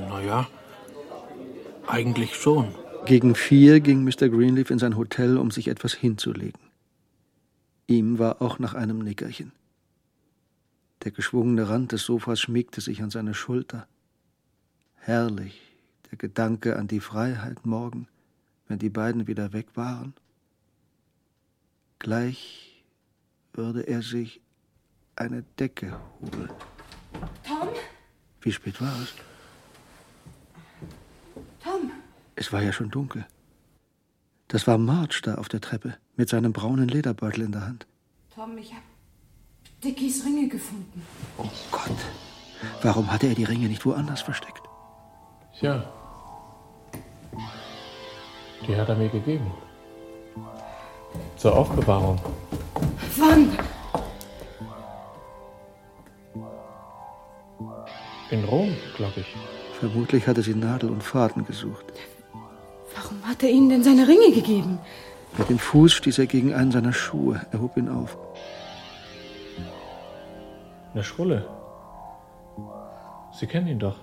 [0.09, 0.47] Naja,
[1.87, 2.67] eigentlich schon.
[3.05, 4.29] Gegen vier ging Mr.
[4.29, 6.59] Greenleaf in sein Hotel, um sich etwas hinzulegen.
[7.87, 9.51] Ihm war auch nach einem Nickerchen.
[11.03, 13.87] Der geschwungene Rand des Sofas schmiegte sich an seine Schulter.
[14.95, 15.61] Herrlich,
[16.09, 18.07] der Gedanke an die Freiheit morgen,
[18.67, 20.13] wenn die beiden wieder weg waren.
[21.99, 22.83] Gleich
[23.53, 24.41] würde er sich
[25.15, 26.49] eine Decke holen.
[27.47, 27.69] Tom?
[28.41, 29.13] Wie spät war es?
[31.63, 31.91] Tom?
[32.35, 33.25] Es war ja schon dunkel.
[34.47, 37.87] Das war Marge da auf der Treppe mit seinem braunen Lederbeutel in der Hand.
[38.33, 38.81] Tom, ich hab
[39.83, 41.05] Dickies Ringe gefunden.
[41.37, 41.97] Oh Gott,
[42.81, 44.63] warum hatte er die Ringe nicht woanders versteckt?
[45.59, 45.83] Tja.
[48.67, 49.51] Die hat er mir gegeben.
[51.37, 52.19] Zur Aufbewahrung.
[53.17, 53.57] Wann?
[58.31, 59.35] In Rom, glaube ich.
[59.79, 61.85] Vermutlich hatte sie Nadel und Faden gesucht.
[62.95, 64.79] Warum hat er Ihnen denn seine Ringe gegeben?
[65.37, 67.45] Mit dem Fuß stieß er gegen einen seiner Schuhe.
[67.51, 68.17] Er hob ihn auf.
[70.95, 71.45] Eine Schrulle.
[73.33, 73.97] Sie kennen ihn doch.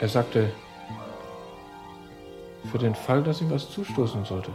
[0.00, 0.50] Er sagte,
[2.72, 4.50] für den Fall, dass ihm was zustoßen sollte.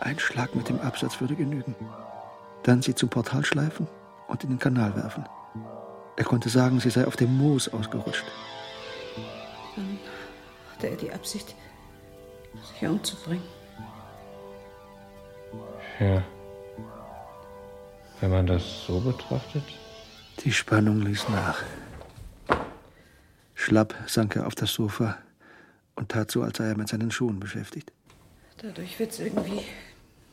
[0.00, 1.74] Ein Schlag mit dem Absatz würde genügen.
[2.62, 3.88] Dann sie zum Portal schleifen
[4.28, 5.24] und in den Kanal werfen.
[6.16, 8.26] Er konnte sagen, sie sei auf dem Moos ausgerutscht.
[9.76, 9.98] Dann
[10.74, 11.54] hatte er die Absicht,
[12.52, 13.48] sich umzubringen.
[15.98, 16.22] Ja.
[18.20, 19.62] Wenn man das so betrachtet.
[20.44, 21.62] Die Spannung ließ nach.
[23.54, 25.18] Schlapp sank er auf das Sofa
[25.96, 27.92] und tat so, als sei er mit seinen Schuhen beschäftigt.
[28.58, 29.62] Dadurch wird es irgendwie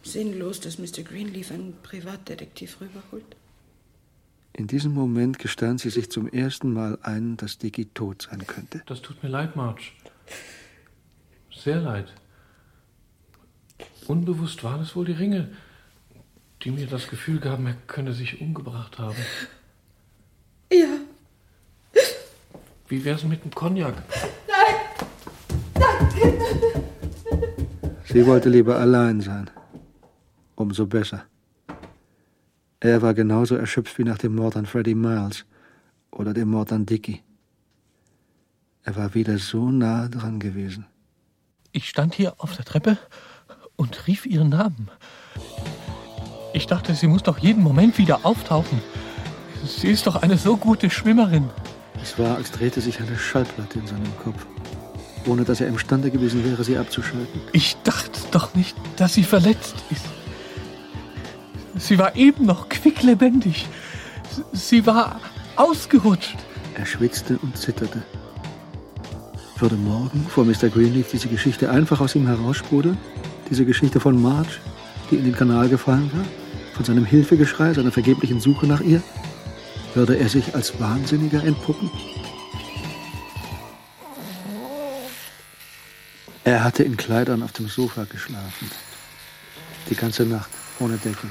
[0.04, 1.04] sinnlos, dass Mr.
[1.04, 3.36] Greenleaf einen Privatdetektiv rüberholt.
[4.54, 8.82] In diesem Moment gestand sie sich zum ersten Mal ein, dass Dicky tot sein könnte.
[8.86, 9.84] Das tut mir leid, Marge.
[11.52, 12.14] Sehr leid.
[14.08, 15.50] Unbewusst waren es wohl die Ringe,
[16.64, 19.18] die mir das Gefühl gaben, er könne sich umgebracht haben.
[20.72, 20.98] Ja.
[22.88, 23.96] Wie wär's mit dem Cognac?
[24.48, 24.76] Nein!
[25.74, 26.38] Danke!
[28.06, 29.50] Sie wollte lieber allein sein.
[30.56, 31.26] Umso besser.
[32.80, 35.46] Er war genauso erschöpft wie nach dem Mord an Freddie Miles
[36.12, 37.24] oder dem Mord an Dicky.
[38.84, 40.86] Er war wieder so nah dran gewesen.
[41.72, 42.98] Ich stand hier auf der Treppe
[43.76, 44.90] und rief ihren Namen.
[46.58, 48.82] Ich dachte, sie muss doch jeden Moment wieder auftauchen.
[49.64, 51.52] Sie ist doch eine so gute Schwimmerin.
[52.02, 54.48] Es war, als drehte sich eine Schallplatte in seinem Kopf,
[55.28, 57.42] ohne dass er imstande gewesen wäre, sie abzuschalten.
[57.52, 60.06] Ich dachte doch nicht, dass sie verletzt ist.
[61.76, 63.68] Sie war eben noch quicklebendig.
[64.52, 65.20] Sie war
[65.58, 66.38] ausgerutscht.
[66.74, 68.02] Er schwitzte und zitterte.
[69.60, 70.70] Würde morgen vor Mr.
[70.70, 72.98] Greenleaf diese Geschichte einfach aus ihm heraussprudeln?
[73.48, 74.56] Diese Geschichte von Marge,
[75.12, 76.26] die in den Kanal gefallen war?
[76.78, 79.02] Von seinem Hilfegeschrei, seiner vergeblichen Suche nach ihr?
[79.96, 81.90] Würde er sich als Wahnsinniger entpuppen?
[86.44, 88.70] Er hatte in Kleidern auf dem Sofa geschlafen.
[89.90, 91.28] Die ganze Nacht, ohne Decke.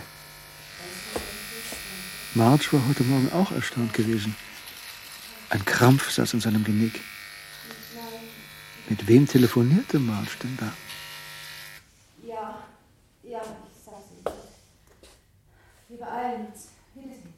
[2.34, 4.34] Marge war heute Morgen auch erstaunt gewesen.
[5.50, 7.00] Ein Krampf saß in seinem Genick.
[8.88, 10.72] Mit wem telefonierte Marge denn da?
[12.26, 12.58] Ja,
[13.22, 13.40] ja.
[16.94, 17.34] Wiedersehen.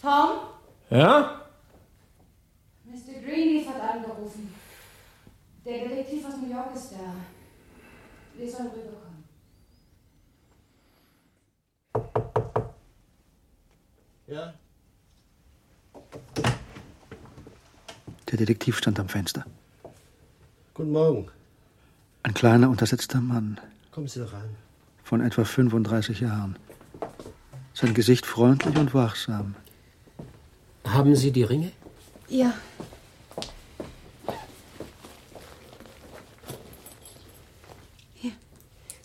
[0.00, 0.30] Tom?
[0.90, 1.40] Ja?
[2.84, 3.20] Mr.
[3.24, 4.54] Greenleaf hat angerufen.
[5.64, 7.14] Der Detektiv aus New York ist da.
[8.34, 9.24] Wir sollen rüberkommen.
[14.26, 14.54] Ja?
[18.30, 19.44] Der Detektiv stand am Fenster.
[20.74, 21.30] Guten Morgen.
[22.22, 23.60] Ein kleiner, untersetzter Mann
[23.90, 24.56] Kommen Sie doch rein.
[25.02, 26.56] Von etwa 35 Jahren.
[27.74, 29.54] Sein Gesicht freundlich und wachsam.
[30.86, 31.72] Haben Sie die Ringe?
[32.28, 32.54] Ja.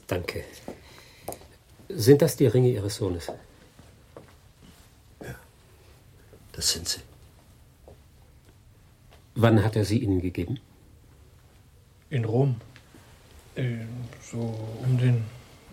[0.07, 0.45] Danke.
[1.89, 3.29] Sind das die Ringe Ihres Sohnes?
[6.53, 7.01] Das sind sie.
[9.35, 10.59] Wann hat er sie Ihnen gegeben?
[12.09, 12.55] In Rom.
[13.55, 13.85] Äh,
[14.21, 15.25] so um den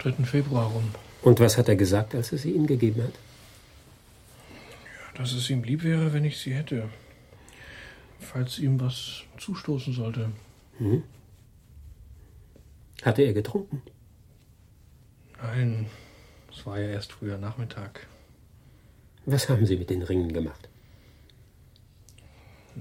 [0.04, 0.24] 3.
[0.24, 0.84] Februar rum.
[1.22, 3.14] Und was hat er gesagt, als er sie Ihnen gegeben hat?
[5.14, 6.90] Dass es ihm lieb wäre, wenn ich sie hätte.
[8.20, 10.30] Falls ihm was zustoßen sollte.
[10.78, 11.04] Hm?
[13.02, 13.80] Hatte er getrunken?
[15.40, 15.86] Nein,
[16.52, 18.06] es war ja erst früher Nachmittag.
[19.24, 20.68] Was haben Sie mit den Ringen gemacht?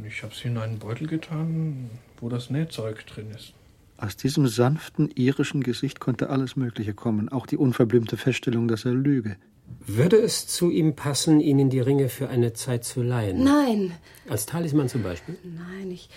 [0.06, 3.54] Ich habe sie in einen Beutel getan, wo das Nähzeug drin ist.
[3.98, 8.94] Aus diesem sanften irischen Gesicht konnte alles Mögliche kommen, auch die unverblümte Feststellung, dass er
[8.94, 9.38] lüge.
[9.86, 13.44] Würde es zu ihm passen, Ihnen die Ringe für eine Zeit zu leihen?
[13.44, 13.94] Nein.
[14.30, 15.38] Als Talisman zum Beispiel?
[15.44, 16.10] Nein, ich.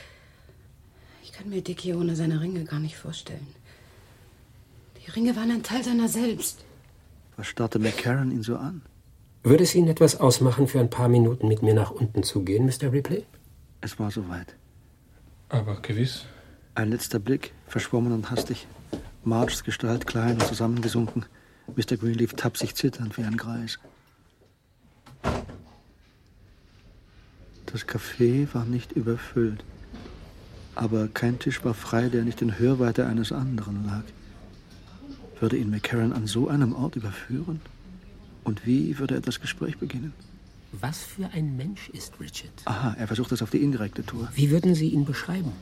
[1.23, 3.47] Ich kann mir Dicky ohne seine Ringe gar nicht vorstellen.
[5.05, 6.65] Die Ringe waren ein Teil seiner selbst.
[7.37, 8.83] Was starrte McCarran ihn so an?
[9.43, 12.67] Würde es Ihnen etwas ausmachen, für ein paar Minuten mit mir nach unten zu gehen,
[12.67, 12.91] Mr.
[12.93, 13.25] Ripley?
[13.81, 14.57] Es war soweit.
[15.49, 16.25] Aber gewiss.
[16.77, 18.67] Ein letzter Blick, verschwommen und hastig.
[19.25, 21.25] Marges Gestalt klein und zusammengesunken.
[21.75, 21.97] Mr.
[21.97, 23.79] Greenleaf tapsig zitternd wie ein Greis.
[27.65, 29.65] Das Café war nicht überfüllt.
[30.75, 34.05] Aber kein Tisch war frei, der nicht in Hörweite eines anderen lag.
[35.41, 37.63] Würde ihn McCarran an so einem Ort überführen?
[38.45, 40.13] Und wie würde er das Gespräch beginnen?
[40.73, 42.53] Was für ein Mensch ist Richard?
[42.67, 44.29] Aha, er versucht es auf die indirekte Tour.
[44.35, 45.53] Wie würden Sie ihn beschreiben?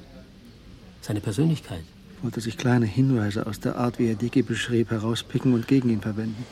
[1.04, 1.84] Seine Persönlichkeit?
[2.22, 6.00] Wollte sich kleine Hinweise aus der Art, wie er Dicky beschrieb, herauspicken und gegen ihn
[6.00, 6.46] verwenden.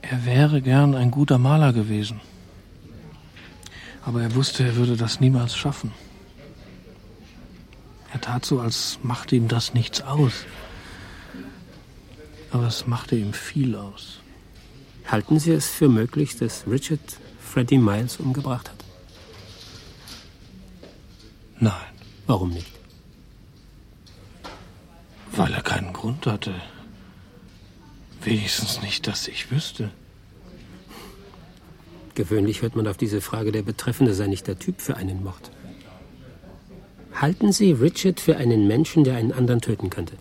[0.00, 2.20] Er wäre gern ein guter Maler gewesen.
[4.04, 5.92] Aber er wusste, er würde das niemals schaffen.
[8.12, 10.44] Er tat so, als machte ihm das nichts aus.
[12.50, 14.18] Aber es machte ihm viel aus.
[15.06, 18.84] Halten Sie es für möglich, dass Richard Freddie Miles umgebracht hat?
[21.60, 21.92] Nein.
[22.26, 22.71] Warum nicht?
[25.34, 26.54] Weil er keinen Grund hatte.
[28.22, 29.90] Wenigstens nicht, dass ich wüsste.
[32.14, 35.50] Gewöhnlich hört man auf diese Frage, der Betreffende sei nicht der Typ für einen Mord.
[37.14, 40.16] Halten Sie Richard für einen Menschen, der einen anderen töten könnte?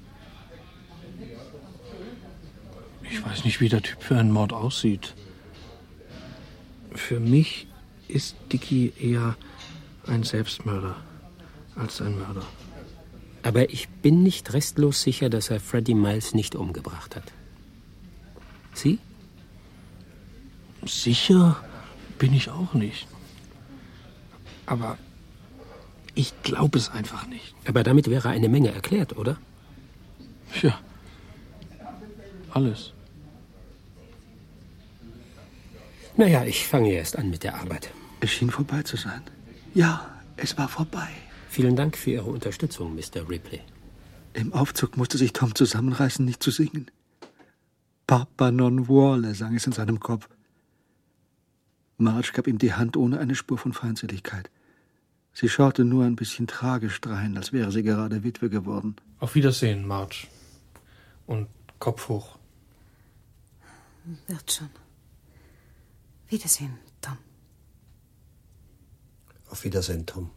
[3.03, 5.13] Ich weiß nicht, wie der Typ für einen Mord aussieht.
[6.93, 7.67] Für mich
[8.07, 9.35] ist Dicky eher
[10.07, 10.95] ein Selbstmörder
[11.75, 12.45] als ein Mörder.
[13.43, 17.31] Aber ich bin nicht restlos sicher, dass er Freddie Miles nicht umgebracht hat.
[18.73, 18.99] Sie?
[20.85, 21.63] Sicher
[22.19, 23.07] bin ich auch nicht.
[24.65, 24.97] Aber
[26.13, 27.55] ich glaube es einfach nicht.
[27.67, 29.37] Aber damit wäre eine Menge erklärt, oder?
[30.61, 30.79] Ja.
[32.51, 32.93] Alles.
[36.17, 37.89] Naja, ich fange erst an mit der Arbeit.
[38.19, 39.21] Es schien vorbei zu sein.
[39.73, 41.09] Ja, es war vorbei.
[41.51, 43.27] Vielen Dank für Ihre Unterstützung, Mr.
[43.27, 43.59] Ripley.
[44.31, 46.89] Im Aufzug musste sich Tom zusammenreißen, nicht zu singen.
[48.07, 50.29] Papa non vuole, sang es in seinem Kopf.
[51.97, 54.49] Marge gab ihm die Hand ohne eine Spur von Feindseligkeit.
[55.33, 58.95] Sie schaute nur ein bisschen tragisch drein, als wäre sie gerade Witwe geworden.
[59.19, 60.27] Auf Wiedersehen, Marge.
[61.27, 61.49] Und
[61.79, 62.39] Kopf hoch.
[64.27, 64.69] Wird schon.
[66.29, 67.17] Wiedersehen, Tom.
[69.49, 70.31] Auf Wiedersehen, Tom.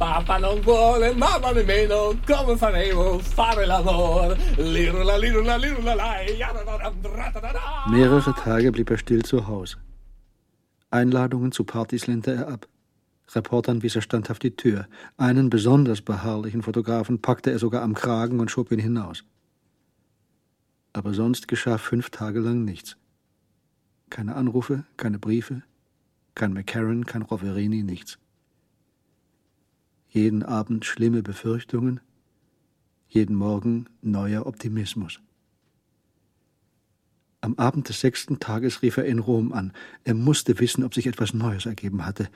[0.00, 4.34] Papa non vuole, mamma nemmeno, come faremo fare l'amore?
[4.56, 6.38] Lirula, lirula, lirula, lai,
[7.90, 9.76] Mehrere Tage blieb er still zu Hause.
[10.90, 12.66] Einladungen zu Partys lehnte er ab.
[13.34, 14.88] Reportern wies er standhaft die Tür.
[15.18, 19.24] Einen besonders beharrlichen Fotografen packte er sogar am Kragen und schob ihn hinaus.
[20.94, 22.96] Aber sonst geschah fünf Tage lang nichts.
[24.08, 25.62] Keine Anrufe, keine Briefe,
[26.34, 28.18] kein McCarran, kein Roverini, nichts.
[30.12, 32.00] Jeden Abend schlimme Befürchtungen,
[33.06, 35.20] jeden Morgen neuer Optimismus.
[37.40, 39.72] Am Abend des sechsten Tages rief er in Rom an.
[40.02, 42.28] Er musste wissen, ob sich etwas Neues ergeben hatte.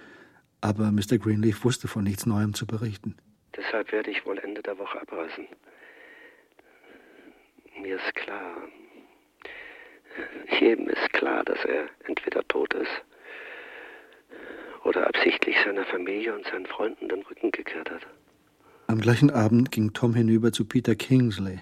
[0.61, 1.18] Aber Mr.
[1.18, 3.16] Greenleaf wusste von nichts Neuem zu berichten.
[3.57, 5.49] Deshalb werde ich wohl Ende der Woche abreisen.
[7.83, 8.57] Mir ist klar,
[10.61, 13.05] jedem ist klar, dass er entweder tot ist
[14.85, 18.07] oder absichtlich seiner Familie und seinen Freunden den Rücken gekehrt hat.
[18.87, 21.61] Am gleichen Abend ging Tom hinüber zu Peter Kingsley,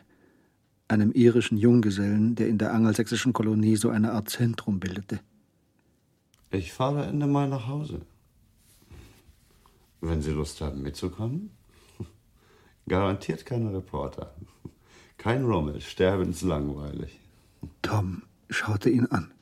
[0.88, 5.20] einem irischen Junggesellen, der in der angelsächsischen Kolonie so eine Art Zentrum bildete.
[6.50, 8.02] Ich fahre Ende Mai nach Hause.
[10.00, 11.50] Wenn Sie Lust haben, mitzukommen?
[12.88, 14.34] Garantiert keine Reporter.
[15.16, 17.20] Kein Rommel, sterbenslangweilig.
[17.80, 19.32] Tom schaute ihn an.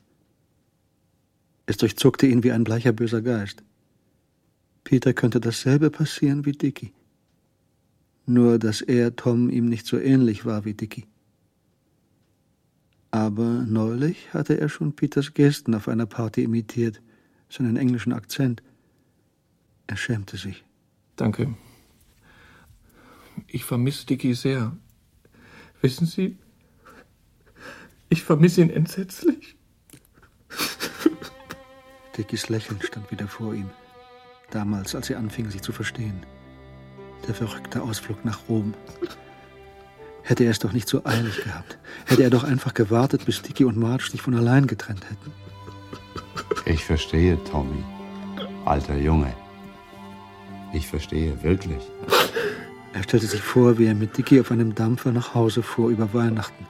[1.65, 3.63] Es durchzuckte ihn wie ein bleicher böser Geist.
[4.83, 6.93] Peter könnte dasselbe passieren wie Dicky.
[8.25, 11.05] Nur, dass er Tom ihm nicht so ähnlich war wie Dicky.
[13.11, 17.01] Aber neulich hatte er schon Peters Gesten auf einer Party imitiert,
[17.49, 18.63] seinen englischen Akzent.
[19.87, 20.63] Er schämte sich.
[21.17, 21.53] Danke.
[23.47, 24.77] Ich vermisse Dicky sehr.
[25.81, 26.37] Wissen Sie,
[28.09, 29.55] ich vermisse ihn entsetzlich.
[32.17, 33.69] Dickys Lächeln stand wieder vor ihm.
[34.51, 36.25] Damals, als sie anfing, sich zu verstehen.
[37.27, 38.73] Der verrückte Ausflug nach Rom.
[40.23, 41.77] Hätte er es doch nicht so eilig gehabt.
[42.05, 45.31] Hätte er doch einfach gewartet, bis Dicky und Marge sich von allein getrennt hätten.
[46.65, 47.83] Ich verstehe, Tommy.
[48.65, 49.33] Alter Junge.
[50.73, 51.81] Ich verstehe, wirklich.
[52.93, 56.13] Er stellte sich vor, wie er mit Dicky auf einem Dampfer nach Hause fuhr über
[56.13, 56.67] Weihnachten.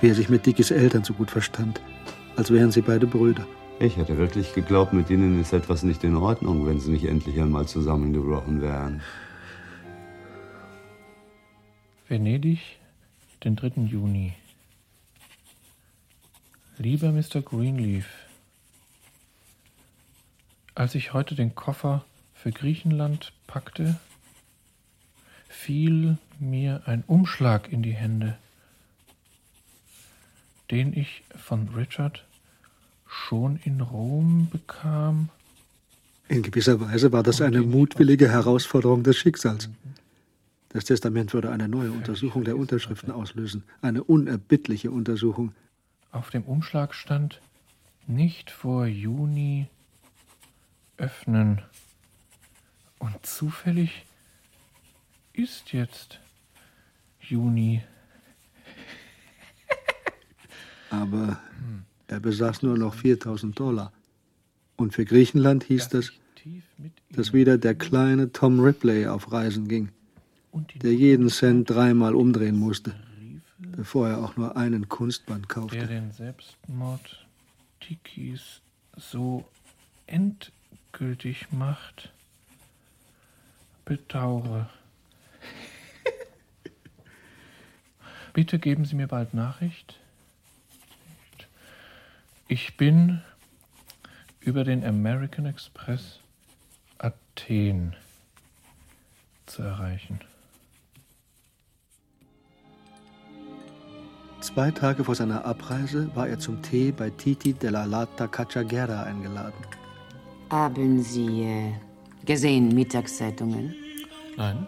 [0.00, 1.80] Wie er sich mit Dickys Eltern so gut verstand,
[2.36, 3.46] als wären sie beide Brüder.
[3.80, 7.40] Ich hätte wirklich geglaubt, mit ihnen ist etwas nicht in Ordnung, wenn sie nicht endlich
[7.40, 9.02] einmal zusammengebrochen wären.
[12.08, 12.80] Venedig,
[13.44, 13.82] den 3.
[13.82, 14.34] Juni.
[16.76, 17.40] Lieber Mr.
[17.40, 18.08] Greenleaf,
[20.74, 22.04] als ich heute den Koffer
[22.34, 24.00] für Griechenland packte,
[25.48, 28.38] fiel mir ein Umschlag in die Hände,
[30.72, 32.27] den ich von Richard
[33.08, 35.30] schon in Rom bekam.
[36.28, 39.70] In gewisser Weise war das eine mutwillige Herausforderung des Schicksals.
[40.68, 45.52] Das Testament würde eine neue Untersuchung der Unterschriften auslösen, eine unerbittliche Untersuchung.
[46.12, 47.40] Auf dem Umschlag stand
[48.06, 49.68] nicht vor Juni
[50.98, 51.62] öffnen.
[52.98, 54.04] Und zufällig
[55.32, 56.20] ist jetzt
[57.20, 57.82] Juni.
[60.90, 61.40] Aber
[62.08, 63.92] er besaß nur noch 4000 Dollar.
[64.76, 66.12] Und für Griechenland hieß das,
[67.10, 69.90] dass wieder der kleine Tom Ripley auf Reisen ging,
[70.82, 72.94] der jeden Cent dreimal umdrehen musste,
[73.58, 75.86] bevor er auch nur einen Kunstband der kaufte.
[75.86, 77.26] den Selbstmord
[77.80, 78.62] Tikis
[78.96, 79.44] so
[80.06, 82.12] endgültig macht,
[83.84, 84.68] bedauere.
[88.32, 89.98] Bitte geben Sie mir bald Nachricht.
[92.50, 93.20] Ich bin
[94.40, 96.20] über den American Express
[96.96, 97.94] Athen
[99.44, 100.20] zu erreichen.
[104.40, 109.62] Zwei Tage vor seiner Abreise war er zum Tee bei Titi della Lata Cacciaghera eingeladen.
[110.48, 111.72] Haben Sie äh,
[112.24, 113.74] gesehen Mittagszeitungen?
[114.38, 114.66] Nein.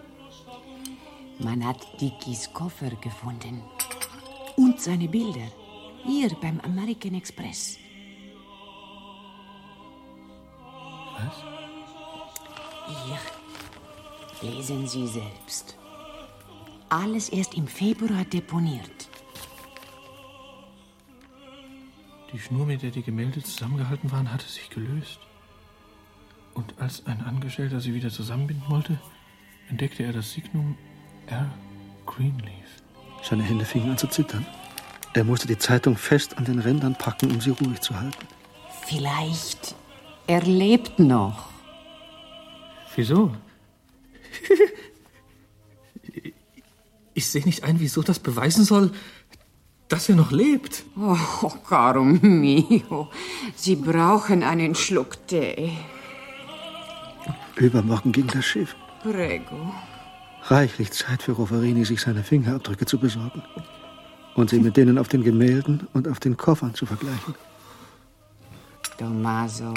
[1.38, 3.62] Man hat Dickies Koffer gefunden.
[4.56, 5.48] Und seine Bilder.
[6.04, 7.78] Hier beim American Express.
[11.16, 11.44] Was?
[13.04, 13.18] Hier.
[14.50, 15.76] Lesen Sie selbst.
[16.88, 19.08] Alles erst im Februar deponiert.
[22.32, 25.20] Die Schnur, mit der die Gemälde zusammengehalten waren, hatte sich gelöst.
[26.54, 28.98] Und als ein Angestellter sie wieder zusammenbinden wollte,
[29.68, 30.76] entdeckte er das Signum
[31.26, 31.52] R.
[32.06, 32.82] Greenleaf.
[33.22, 34.46] Seine Hände fingen an zu zittern.
[35.12, 38.26] Er musste die Zeitung fest an den Rändern packen, um sie ruhig zu halten.
[38.86, 39.74] Vielleicht.
[40.26, 41.48] Er lebt noch.
[42.94, 43.32] Wieso?
[47.12, 48.92] Ich sehe nicht ein, wieso das beweisen soll,
[49.88, 50.84] dass er noch lebt.
[50.96, 53.10] Oh, caro mio.
[53.54, 55.72] Sie brauchen einen Schluck Tee.
[57.56, 58.74] Übermorgen ging das Schiff.
[59.02, 59.74] Prego.
[60.44, 63.42] Reichlich Zeit für Roverini, sich seine Fingerabdrücke zu besorgen.
[64.34, 67.34] Und sie mit denen auf den Gemälden und auf den Koffern zu vergleichen.
[68.98, 69.74] Tommaso.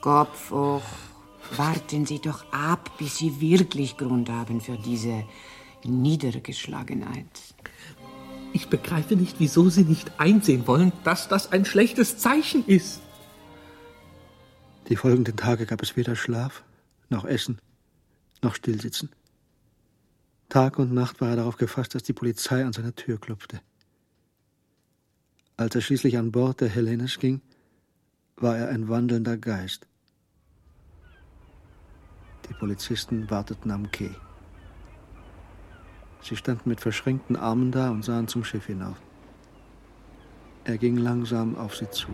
[0.00, 0.82] Kopf hoch.
[1.56, 5.24] Warten Sie doch ab, bis Sie wirklich Grund haben für diese
[5.84, 7.26] Niedergeschlagenheit.
[8.52, 13.02] Ich begreife nicht, wieso Sie nicht einsehen wollen, dass das ein schlechtes Zeichen ist.
[14.88, 16.62] Die folgenden Tage gab es weder Schlaf,
[17.08, 17.58] noch Essen,
[18.42, 19.10] noch Stillsitzen.
[20.48, 23.60] Tag und Nacht war er darauf gefasst, dass die Polizei an seine Tür klopfte.
[25.56, 27.40] Als er schließlich an Bord der Hellenes ging,
[28.36, 29.86] war er ein wandelnder Geist.
[32.48, 34.14] Die Polizisten warteten am Quai.
[36.20, 38.96] Sie standen mit verschränkten Armen da und sahen zum Schiff hinauf.
[40.64, 42.08] Er ging langsam auf sie zu.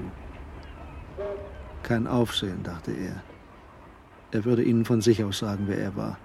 [1.82, 3.22] Kein Aufsehen, dachte er.
[4.32, 6.18] Er würde ihnen von sich aus sagen, wer er war.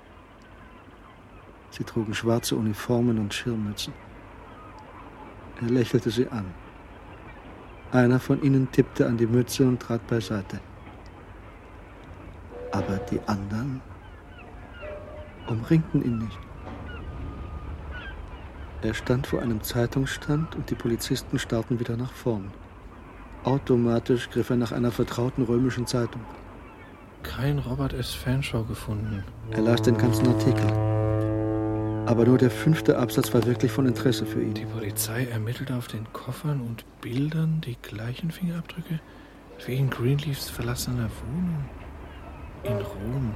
[1.76, 3.93] Sie trugen schwarze Uniformen und Schirmmützen.
[5.61, 6.45] Er lächelte sie an.
[7.91, 10.61] Einer von ihnen tippte an die Mütze und trat beiseite.
[12.71, 13.82] Aber die anderen
[15.47, 16.39] umringten ihn nicht.
[18.82, 22.51] Er stand vor einem Zeitungsstand und die Polizisten starrten wieder nach vorn.
[23.43, 26.21] Automatisch griff er nach einer vertrauten römischen Zeitung.
[27.23, 28.13] Kein Robert S.
[28.13, 29.23] Fanshaw gefunden.
[29.51, 31.04] Er las den ganzen Artikel.
[32.05, 34.53] Aber nur der fünfte Absatz war wirklich von Interesse für ihn.
[34.53, 38.99] Die Polizei ermittelte auf den Koffern und Bildern die gleichen Fingerabdrücke
[39.65, 41.65] wie in Greenleafs verlassener Wohnung
[42.63, 43.35] in Rom.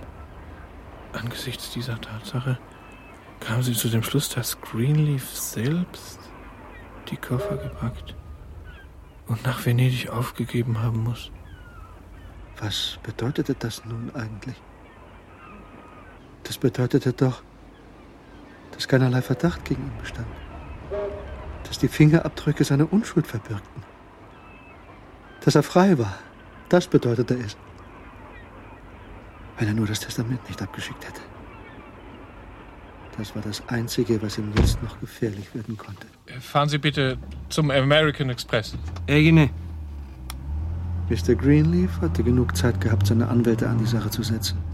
[1.13, 2.59] Angesichts dieser Tatsache
[3.39, 6.19] Kamen Sie zu dem Schluss, dass Greenleaf selbst
[7.09, 8.15] die Koffer gepackt
[9.27, 11.31] und nach Venedig aufgegeben haben muss?
[12.59, 14.61] Was bedeutete das nun eigentlich?
[16.43, 17.41] Das bedeutete doch,
[18.79, 20.25] dass keinerlei Verdacht gegen ihn bestand.
[21.65, 23.83] Dass die Fingerabdrücke seine Unschuld verbürgten.
[25.43, 26.15] Dass er frei war.
[26.69, 27.57] Das bedeutete es.
[29.57, 31.19] Wenn er nur das Testament nicht abgeschickt hätte.
[33.17, 36.07] Das war das Einzige, was ihm jetzt noch gefährlich werden konnte.
[36.39, 37.17] Fahren Sie bitte
[37.49, 38.77] zum American Express.
[39.07, 39.49] Egine.
[41.09, 41.35] Mr.
[41.35, 44.68] Greenleaf hatte genug Zeit gehabt, seine Anwälte an die Sache zu setzen.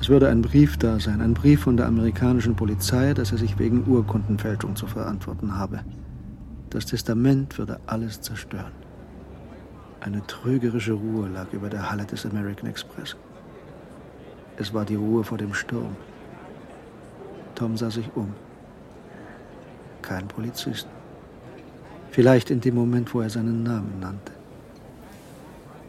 [0.00, 3.58] Es würde ein Brief da sein, ein Brief von der amerikanischen Polizei, dass er sich
[3.58, 5.80] wegen Urkundenfälschung zu verantworten habe.
[6.70, 8.72] Das Testament würde alles zerstören.
[10.00, 13.14] Eine trügerische Ruhe lag über der Halle des American Express.
[14.56, 15.94] Es war die Ruhe vor dem Sturm.
[17.54, 18.32] Tom sah sich um.
[20.00, 20.88] Kein Polizist.
[22.10, 24.32] Vielleicht in dem Moment, wo er seinen Namen nannte.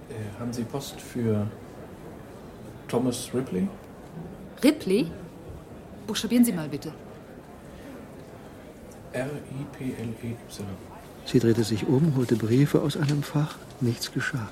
[0.09, 1.47] Äh, haben Sie Post für
[2.89, 3.69] Thomas Ripley?
[4.63, 5.11] Ripley?
[6.07, 6.93] Buchstabieren Sie mal bitte.
[9.13, 10.65] R-I-P-L-E-Y.
[11.25, 13.55] Sie drehte sich um, holte Briefe aus einem Fach.
[13.79, 14.49] Nichts geschah.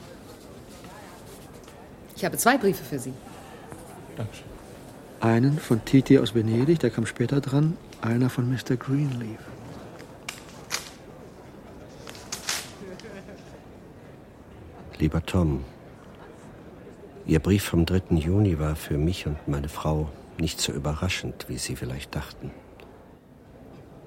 [2.15, 3.13] Ich habe zwei Briefe für Sie.
[4.15, 4.45] Dankeschön.
[5.21, 7.77] Einen von Titi aus Venedig, der kam später dran.
[8.01, 8.77] Einer von Mr.
[8.77, 9.39] Greenleaf.
[14.97, 15.63] Lieber Tom,
[17.29, 18.15] Ihr Brief vom 3.
[18.15, 20.09] Juni war für mich und meine Frau
[20.39, 22.49] nicht so überraschend, wie Sie vielleicht dachten.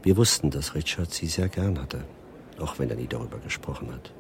[0.03, 2.03] Wir wussten, dass Richard Sie sehr gern hatte,
[2.59, 4.13] auch wenn er nie darüber gesprochen hat.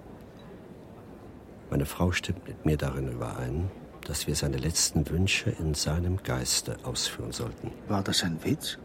[1.69, 3.73] Meine Frau stimmt mit mir darin überein,
[4.07, 7.73] dass wir seine letzten Wünsche in seinem Geiste ausführen sollten.
[7.89, 8.79] War das ein Witz?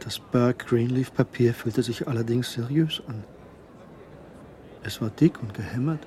[0.00, 3.24] Das Burke Greenleaf Papier fühlte sich allerdings seriös an.
[4.82, 6.00] Es war dick und gehämmert,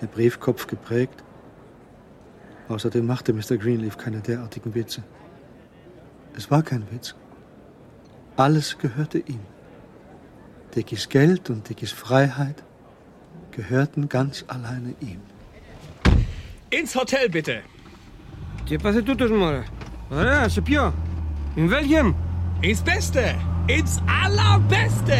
[0.00, 1.22] der Briefkopf geprägt.
[2.68, 3.56] Außerdem machte Mr.
[3.56, 5.02] Greenleaf keine derartigen Witze.
[6.36, 7.14] Es war kein Witz.
[8.36, 9.40] Alles gehörte ihm.
[10.74, 12.62] Dickies Geld und Dickies Freiheit
[13.50, 15.20] gehörten ganz alleine ihm.
[16.70, 17.62] Ins Hotel bitte.
[18.68, 19.64] Ce passt tut es mal?
[20.10, 20.92] Ja, Sepia.
[21.56, 22.14] In welchem?
[22.60, 23.34] Ins Beste.
[23.66, 25.16] Ins Allerbeste.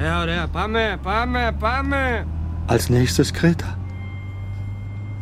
[0.00, 2.24] Ja, ja, Pame, Pame, Pame.
[2.68, 3.76] Als nächstes Kreta.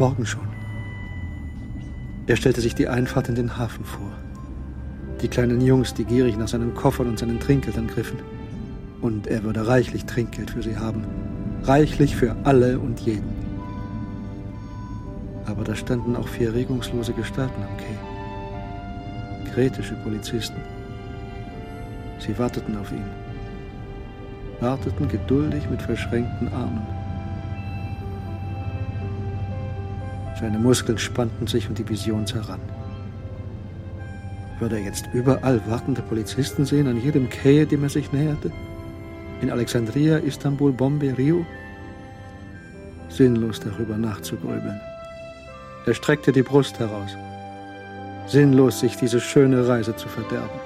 [0.01, 0.49] Morgen schon.
[2.27, 4.11] Er stellte sich die Einfahrt in den Hafen vor.
[5.21, 8.19] Die kleinen Jungs, die gierig nach seinen Koffern und seinen Trinkgeldern griffen.
[9.03, 11.05] Und er würde reichlich Trinkgeld für sie haben.
[11.65, 13.29] Reichlich für alle und jeden.
[15.45, 19.53] Aber da standen auch vier regungslose Gestalten am Quai.
[19.53, 20.63] Kretische Polizisten.
[22.21, 23.05] Sie warteten auf ihn.
[24.61, 27.00] Warteten geduldig mit verschränkten Armen.
[30.41, 32.61] Seine Muskeln spannten sich und die Vision zerrann.
[34.59, 38.51] Würde er jetzt überall wartende Polizisten sehen, an jedem Quai, dem er sich näherte?
[39.43, 41.45] In Alexandria, Istanbul, Bombay, Rio?
[43.09, 44.81] Sinnlos darüber nachzugrübeln.
[45.87, 47.17] Er streckte die Brust heraus.
[48.27, 50.60] Sinnlos, sich diese schöne Reise zu verderben.